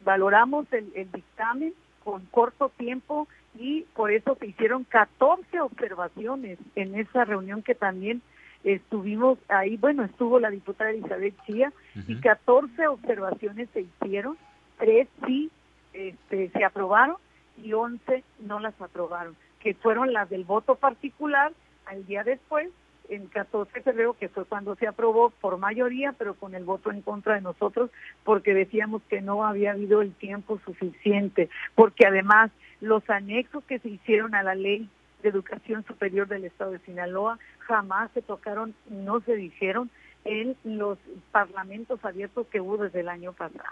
valoramos 0.05 0.67
el, 0.73 0.91
dictamen 1.13 1.75
con 2.03 2.25
corto 2.27 2.71
tiempo 2.77 3.29
y 3.59 3.83
por 3.95 4.11
eso 4.11 4.37
se 4.39 4.47
hicieron 4.47 4.85
14 4.85 5.61
observaciones 5.61 6.59
en 6.75 6.95
esa 6.95 7.25
reunión 7.25 7.63
que 7.63 7.75
también 7.75 8.23
estuvimos 8.65 9.39
ahí, 9.49 9.77
bueno, 9.77 10.05
estuvo 10.05 10.41
la 10.41 10.51
diputada 10.51 10.91
Elizabeth 10.91 11.35
Chía 11.47 11.73
y 12.09 12.17
14 12.17 12.89
observaciones 12.89 13.69
se 13.73 13.83
hicieron, 13.83 14.37
tres 14.79 15.09
sí 15.27 15.51
este, 15.93 16.51
se 16.51 16.65
aprobaron 16.65 17.17
y 17.63 17.73
11 17.73 18.25
no 18.41 18.61
las 18.61 18.79
aprobaron 18.81 19.37
que 19.61 19.75
fueron 19.75 20.13
las 20.13 20.29
del 20.31 20.45
voto 20.45 20.77
particular 20.77 21.53
al 21.87 22.05
día 22.07 22.25
después, 22.25 22.69
en 23.09 23.27
14 23.27 23.73
de 23.73 23.83
febrero, 23.83 24.15
que 24.15 24.29
fue 24.29 24.45
cuando 24.45 24.75
se 24.75 24.87
aprobó 24.87 25.31
por 25.31 25.59
mayoría, 25.59 26.13
pero 26.13 26.35
con 26.35 26.55
el 26.55 26.65
voto 26.65 26.91
en 26.91 27.03
contra 27.03 27.35
de 27.35 27.41
nosotros, 27.41 27.91
porque 28.25 28.55
decíamos 28.55 29.03
que 29.09 29.21
no 29.21 29.45
había 29.45 29.73
habido 29.73 30.03
el 30.03 30.13
tiempo 30.15 30.59
suficiente, 30.65 31.49
porque 31.75 32.07
además 32.07 32.51
los 32.81 33.09
anexos 33.09 33.65
que 33.65 33.79
se 33.79 33.89
hicieron 33.89 34.35
a 34.35 34.43
la 34.43 34.55
ley 34.55 34.89
de 35.23 35.29
Educación 35.29 35.85
Superior 35.85 36.29
del 36.29 36.45
Estado 36.45 36.73
de 36.73 36.79
Sinaloa 36.81 37.39
jamás 37.61 38.11
se 38.13 38.23
tocaron, 38.23 38.75
no 38.89 39.21
se 39.21 39.35
dijeron 39.37 39.91
en 40.25 40.57
los 40.65 40.99
parlamentos 41.31 42.05
abiertos 42.05 42.47
que 42.49 42.61
hubo 42.61 42.77
desde 42.77 43.01
el 43.01 43.09
año 43.09 43.33
pasado. 43.33 43.71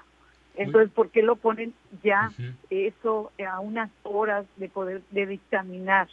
Entonces, 0.56 0.92
¿por 0.92 1.10
qué 1.10 1.22
lo 1.22 1.36
ponen 1.36 1.74
ya 2.02 2.30
eso 2.70 3.32
a 3.46 3.60
unas 3.60 3.90
horas 4.02 4.46
de 4.56 4.68
poder 4.68 5.02
de 5.10 5.26
dictaminar 5.26 6.08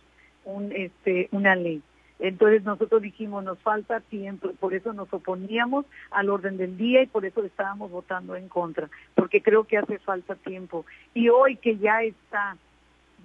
un, 0.46 0.72
este, 0.72 1.30
una 1.32 1.56
ley? 1.56 1.82
Entonces 2.22 2.64
nosotros 2.64 3.02
dijimos, 3.02 3.44
nos 3.44 3.58
falta 3.60 4.00
tiempo, 4.00 4.52
por 4.60 4.76
eso 4.76 4.94
nos 4.94 5.12
oponíamos 5.12 5.86
al 6.12 6.30
orden 6.30 6.58
del 6.58 6.78
día 6.78 7.02
y 7.02 7.08
por 7.08 7.26
eso 7.26 7.44
estábamos 7.44 7.90
votando 7.90 8.36
en 8.36 8.48
contra, 8.48 8.90
porque 9.16 9.42
creo 9.42 9.64
que 9.64 9.80
hace 9.80 9.98
falta 9.98 10.36
tiempo. 10.36 10.86
Y 11.16 11.30
hoy 11.30 11.56
que 11.56 11.78
ya 11.78 12.04
está, 12.04 12.58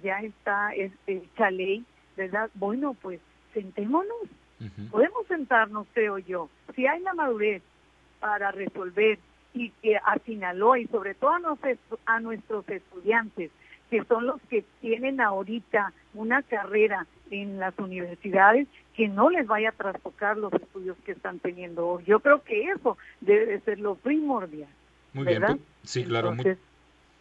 ya 0.01 0.19
está 0.21 0.71
esta 1.05 1.51
ley, 1.51 1.85
¿verdad? 2.15 2.49
Bueno, 2.55 2.95
pues 2.99 3.19
sentémonos, 3.53 4.17
podemos 4.89 5.27
sentarnos, 5.27 5.85
creo 5.93 6.17
yo. 6.17 6.49
Si 6.75 6.87
hay 6.87 6.99
la 7.01 7.13
madurez 7.13 7.61
para 8.19 8.51
resolver 8.51 9.19
y 9.53 9.71
que 9.81 9.97
a 9.97 10.17
Sinaloa 10.25 10.79
y 10.79 10.87
sobre 10.87 11.13
todo 11.13 11.31
a 12.05 12.19
nuestros 12.19 12.69
estudiantes, 12.69 13.51
que 13.89 14.03
son 14.05 14.25
los 14.25 14.41
que 14.49 14.65
tienen 14.81 15.21
ahorita 15.21 15.93
una 16.13 16.41
carrera 16.43 17.07
en 17.31 17.59
las 17.59 17.77
universidades 17.79 18.67
que 18.95 19.07
no 19.07 19.29
les 19.29 19.47
vaya 19.47 19.69
a 19.69 19.73
trastocar 19.73 20.37
los 20.37 20.51
estudios 20.53 20.97
que 21.05 21.11
están 21.11 21.39
teniendo 21.39 21.87
hoy. 21.87 22.03
Yo 22.05 22.19
creo 22.19 22.43
que 22.43 22.71
eso 22.71 22.97
debe 23.21 23.45
de 23.45 23.59
ser 23.61 23.79
lo 23.79 23.95
primordial. 23.95 24.69
Muy 25.13 25.25
bien, 25.25 25.41
pues, 25.41 25.57
sí, 25.83 26.03
claro. 26.03 26.35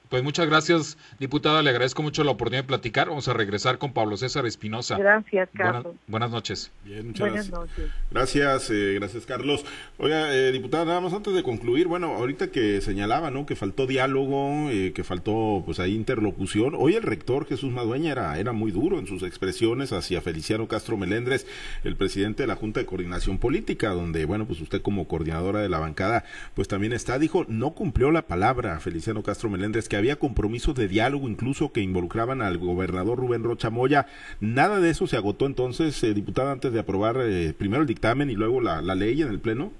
Pues 0.08 0.22
muchas 0.22 0.46
gracias, 0.46 0.96
diputada. 1.18 1.62
Le 1.62 1.70
agradezco 1.70 2.02
mucho 2.02 2.22
la 2.22 2.30
oportunidad 2.30 2.62
de 2.62 2.68
platicar. 2.68 3.08
Vamos 3.08 3.26
a 3.26 3.32
regresar 3.32 3.78
con 3.78 3.92
Pablo 3.92 4.16
César 4.16 4.46
Espinosa. 4.46 4.96
Gracias, 4.96 5.48
Carlos. 5.52 5.94
Buenas, 6.06 6.30
noches. 6.30 6.70
Bien, 6.84 7.08
muchas 7.08 7.28
buenas 7.28 7.50
noches. 7.50 7.90
Gracias, 8.10 8.70
eh, 8.70 8.94
gracias, 8.94 9.26
Carlos. 9.26 9.64
Oiga, 9.98 10.32
eh, 10.32 10.52
diputada, 10.52 10.84
nada 10.84 11.00
más 11.00 11.12
antes 11.12 11.34
de 11.34 11.42
concluir, 11.42 11.88
bueno, 11.88 12.14
ahorita 12.14 12.52
que 12.52 12.80
señalaba, 12.80 13.32
¿no? 13.32 13.46
Que 13.46 13.56
faltó 13.56 13.86
diálogo, 13.86 14.70
eh, 14.70 14.92
que 14.94 15.02
faltó, 15.02 15.62
pues, 15.66 15.80
ahí 15.80 15.94
interlocución. 15.94 16.74
Hoy 16.76 16.94
el 16.94 17.02
rector 17.02 17.46
Jesús 17.46 17.72
Madueña 17.72 18.12
era, 18.12 18.38
era 18.38 18.52
muy 18.52 18.70
duro 18.70 19.00
en 19.00 19.08
sus 19.08 19.24
expresiones 19.24 19.92
hacia 19.92 20.20
Feliciano 20.20 20.68
Castro 20.68 20.96
Melendres, 20.96 21.46
el 21.82 21.96
presidente 21.96 22.44
de 22.44 22.46
la 22.46 22.54
Junta 22.54 22.78
de 22.78 22.86
Coordinación 22.86 23.38
Política, 23.38 23.90
donde, 23.90 24.24
bueno, 24.24 24.46
pues 24.46 24.60
usted 24.60 24.82
como 24.82 25.08
coordinadora 25.08 25.60
de 25.60 25.68
la 25.68 25.80
bancada, 25.80 26.24
pues 26.54 26.68
también 26.68 26.92
está, 26.92 27.18
dijo, 27.18 27.44
no 27.48 27.72
cumplió 27.72 28.12
la 28.12 28.22
palabra 28.22 28.78
Feliciano 28.78 29.22
Castro 29.22 29.50
Melendres, 29.50 29.88
que 29.88 29.95
había 29.96 30.16
compromisos 30.16 30.74
de 30.74 30.88
diálogo 30.88 31.28
incluso 31.28 31.72
que 31.72 31.80
involucraban 31.80 32.42
al 32.42 32.58
gobernador 32.58 33.18
Rubén 33.18 33.44
Rocha 33.44 33.70
Moya. 33.70 34.06
Nada 34.40 34.80
de 34.80 34.90
eso 34.90 35.06
se 35.06 35.16
agotó 35.16 35.46
entonces, 35.46 36.02
eh, 36.02 36.14
diputada, 36.14 36.52
antes 36.52 36.72
de 36.72 36.80
aprobar 36.80 37.16
eh, 37.20 37.54
primero 37.56 37.82
el 37.82 37.88
dictamen 37.88 38.30
y 38.30 38.34
luego 38.34 38.60
la, 38.60 38.80
ley 38.82 39.22
en 39.22 39.28
el 39.28 39.40
Pleno. 39.40 39.72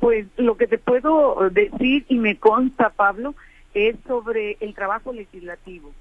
Pues 0.00 0.26
lo 0.36 0.56
que 0.56 0.66
te 0.66 0.78
puedo 0.78 1.48
decir 1.50 2.04
y 2.08 2.18
me 2.18 2.36
consta, 2.36 2.90
Pablo, 2.90 3.34
es 3.72 3.96
sobre 4.06 4.56
el 4.60 4.74
trabajo 4.74 5.12
legislativo. 5.12 5.92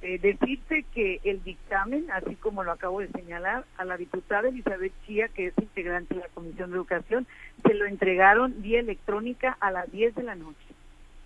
Eh, 0.00 0.18
decirte 0.18 0.84
que 0.94 1.20
el 1.24 1.42
dictamen, 1.42 2.06
así 2.12 2.36
como 2.36 2.62
lo 2.62 2.72
acabo 2.72 3.00
de 3.00 3.08
señalar, 3.08 3.64
a 3.76 3.84
la 3.84 3.96
diputada 3.96 4.48
Elizabeth 4.48 4.92
Chía, 5.06 5.28
que 5.28 5.46
es 5.46 5.54
integrante 5.58 6.14
de 6.14 6.20
la 6.20 6.28
Comisión 6.28 6.70
de 6.70 6.76
Educación, 6.76 7.26
se 7.64 7.74
lo 7.74 7.86
entregaron 7.86 8.54
vía 8.62 8.80
electrónica 8.80 9.56
a 9.60 9.70
las 9.70 9.90
10 9.90 10.14
de 10.14 10.22
la 10.22 10.34
noche 10.34 10.77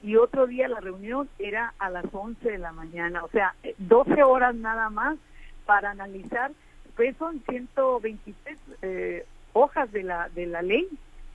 y 0.03 0.17
otro 0.17 0.47
día 0.47 0.69
la 0.69 0.81
reunión 0.81 1.29
era 1.39 1.75
a 1.79 1.89
las 1.89 2.05
11 2.13 2.51
de 2.51 2.59
la 2.59 2.73
mañana, 2.73 3.25
o 3.25 3.29
sea, 3.29 3.55
12 3.79 4.23
horas 4.25 4.55
nada 4.55 4.91
más 4.91 5.17
para 5.65 5.91
analizar, 5.91 6.51
pues 6.97 7.17
son 7.17 7.41
123 7.49 8.59
eh, 8.83 9.25
hojas 9.53 9.91
de 9.93 10.03
la 10.03 10.29
de 10.31 10.47
la 10.47 10.63
ley, 10.63 10.89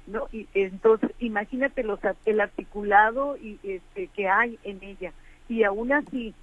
¿no? 0.06 0.28
Y 0.32 0.48
entonces 0.54 1.12
imagínate 1.20 1.84
los 1.84 2.00
el 2.26 2.42
articulado 2.42 3.38
y 3.38 3.58
este 3.64 4.08
que 4.08 4.28
hay 4.28 4.60
en 4.64 4.84
ella 4.84 5.14
y 5.48 5.64
aún 5.64 5.94
así 5.94 6.34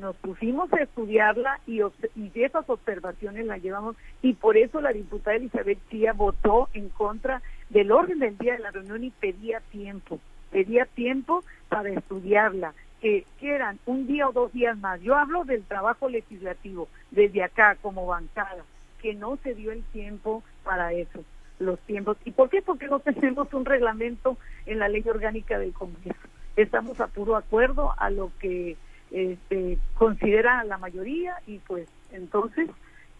nos 0.00 0.16
pusimos 0.16 0.72
a 0.72 0.82
estudiarla 0.82 1.60
y, 1.66 1.80
y 1.80 2.30
esas 2.34 2.68
observaciones 2.68 3.46
las 3.46 3.62
llevamos 3.62 3.96
y 4.22 4.32
por 4.34 4.56
eso 4.56 4.80
la 4.80 4.92
diputada 4.92 5.36
Elizabeth 5.36 5.78
Chía 5.90 6.12
votó 6.12 6.68
en 6.72 6.88
contra 6.88 7.42
del 7.68 7.92
orden 7.92 8.20
del 8.20 8.38
día 8.38 8.54
de 8.54 8.60
la 8.60 8.70
reunión 8.70 9.04
y 9.04 9.10
pedía 9.10 9.60
tiempo 9.70 10.20
pedía 10.54 10.86
tiempo 10.86 11.42
para 11.68 11.90
estudiarla, 11.90 12.74
que, 13.00 13.26
eran 13.42 13.80
un 13.86 14.06
día 14.06 14.28
o 14.28 14.32
dos 14.32 14.52
días 14.52 14.78
más. 14.78 15.00
Yo 15.02 15.16
hablo 15.16 15.44
del 15.44 15.64
trabajo 15.64 16.08
legislativo 16.08 16.88
desde 17.10 17.42
acá 17.42 17.76
como 17.82 18.06
bancada, 18.06 18.64
que 19.02 19.14
no 19.14 19.36
se 19.42 19.54
dio 19.54 19.72
el 19.72 19.82
tiempo 19.82 20.44
para 20.62 20.92
eso, 20.92 21.24
los 21.58 21.80
tiempos. 21.80 22.16
¿Y 22.24 22.30
por 22.30 22.50
qué? 22.50 22.62
Porque 22.62 22.86
no 22.86 23.00
tenemos 23.00 23.52
un 23.52 23.64
reglamento 23.64 24.38
en 24.64 24.78
la 24.78 24.88
ley 24.88 25.02
orgánica 25.06 25.58
del 25.58 25.72
Congreso. 25.72 26.20
Estamos 26.54 27.00
a 27.00 27.08
puro 27.08 27.34
acuerdo 27.34 27.92
a 27.98 28.10
lo 28.10 28.30
que 28.38 28.76
este, 29.10 29.76
considera 29.98 30.62
la 30.62 30.78
mayoría 30.78 31.34
y 31.48 31.58
pues 31.58 31.88
entonces 32.12 32.70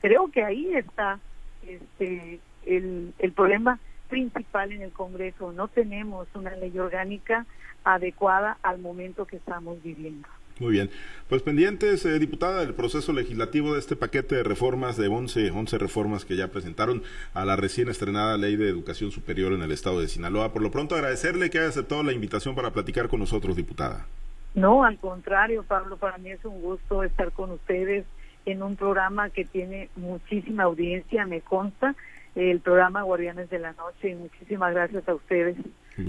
creo 0.01 0.31
que 0.31 0.45
ahí 0.45 0.73
está 0.77 1.19
este, 1.67 2.39
el 2.65 3.33
problema 3.35 3.81
principal 4.09 4.73
en 4.73 4.83
el 4.83 4.93
Congreso. 4.93 5.53
No 5.53 5.69
tenemos 5.69 6.29
una 6.35 6.55
ley 6.57 6.79
orgánica 6.79 7.47
adecuada 7.85 8.59
al 8.63 8.79
momento 8.79 9.27
que 9.27 9.37
estamos 9.37 9.83
viviendo. 9.83 10.29
Muy 10.61 10.73
bien. 10.73 10.91
Pues 11.29 11.43
pendientes, 11.43 12.05
eh, 12.05 12.19
diputada, 12.21 12.61
del 12.61 12.75
proceso 12.75 13.13
legislativo 13.13 13.75
de 13.75 13.81
este 13.81 13.97
paquete 13.97 14.37
de 14.37 14.45
reformas, 14.45 14.97
de 14.97 15.09
11, 15.09 15.51
11 15.51 15.79
reformas 15.79 16.25
que 16.25 16.37
ya 16.37 16.49
presentaron 16.49 17.03
a 17.33 17.45
la 17.45 17.57
recién 17.57 17.89
estrenada 17.89 18.39
Ley 18.39 18.55
de 18.55 18.69
Educación 18.69 19.11
Superior 19.11 19.53
en 19.53 19.63
el 19.63 19.73
Estado 19.73 20.01
de 20.01 20.07
Sinaloa. 20.07 20.53
Por 20.53 20.63
lo 20.63 20.71
pronto, 20.71 20.95
agradecerle 20.95 21.51
que 21.51 21.59
haya 21.59 21.69
aceptado 21.69 22.05
la 22.05 22.13
invitación 22.13 22.55
para 22.55 22.71
platicar 22.71 23.09
con 23.09 23.19
nosotros, 23.19 23.57
diputada. 23.57 24.07
No, 24.55 24.85
al 24.85 24.99
contrario, 24.99 25.65
Pablo, 25.65 25.97
para 25.97 26.19
mí 26.19 26.31
es 26.31 26.45
un 26.45 26.63
gusto 26.63 27.03
estar 27.03 27.33
con 27.33 27.51
ustedes 27.51 28.05
en 28.47 28.63
un 28.63 28.77
programa 28.77 29.31
que 29.31 29.45
tiene 29.45 29.89
muchísima 29.97 30.65
audiencia, 30.65 31.27
me 31.27 31.41
consta, 31.41 31.97
el 32.35 32.61
programa 32.61 33.03
Guardianes 33.03 33.49
de 33.51 33.59
la 33.59 33.73
Noche 33.73 34.11
y 34.11 34.15
muchísimas 34.15 34.75
gracias 34.75 35.09
a 35.09 35.15
ustedes 35.15 35.57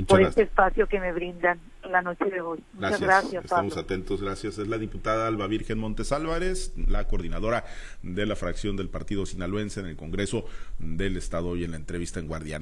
por 0.07 0.21
este 0.21 0.43
espacio 0.43 0.87
que 0.87 0.99
me 0.99 1.13
brindan 1.13 1.59
la 1.89 2.01
noche 2.01 2.25
de 2.25 2.41
hoy. 2.41 2.63
Muchas 2.73 2.99
gracias. 2.99 3.43
Estamos 3.43 3.77
atentos, 3.77 4.21
gracias. 4.21 4.57
Es 4.57 4.67
la 4.67 4.77
diputada 4.77 5.27
Alba 5.27 5.45
Virgen 5.47 5.77
Montes 5.77 6.11
Álvarez, 6.11 6.73
la 6.87 7.07
coordinadora 7.07 7.65
de 8.01 8.25
la 8.25 8.35
fracción 8.35 8.75
del 8.75 8.89
Partido 8.89 9.25
Sinaloense 9.25 9.81
en 9.81 9.85
el 9.85 9.95
Congreso 9.95 10.45
del 10.79 11.17
Estado 11.17 11.55
y 11.55 11.63
en 11.63 11.71
la 11.71 11.77
entrevista 11.77 12.19
en 12.19 12.27
Guardianes. 12.27 12.45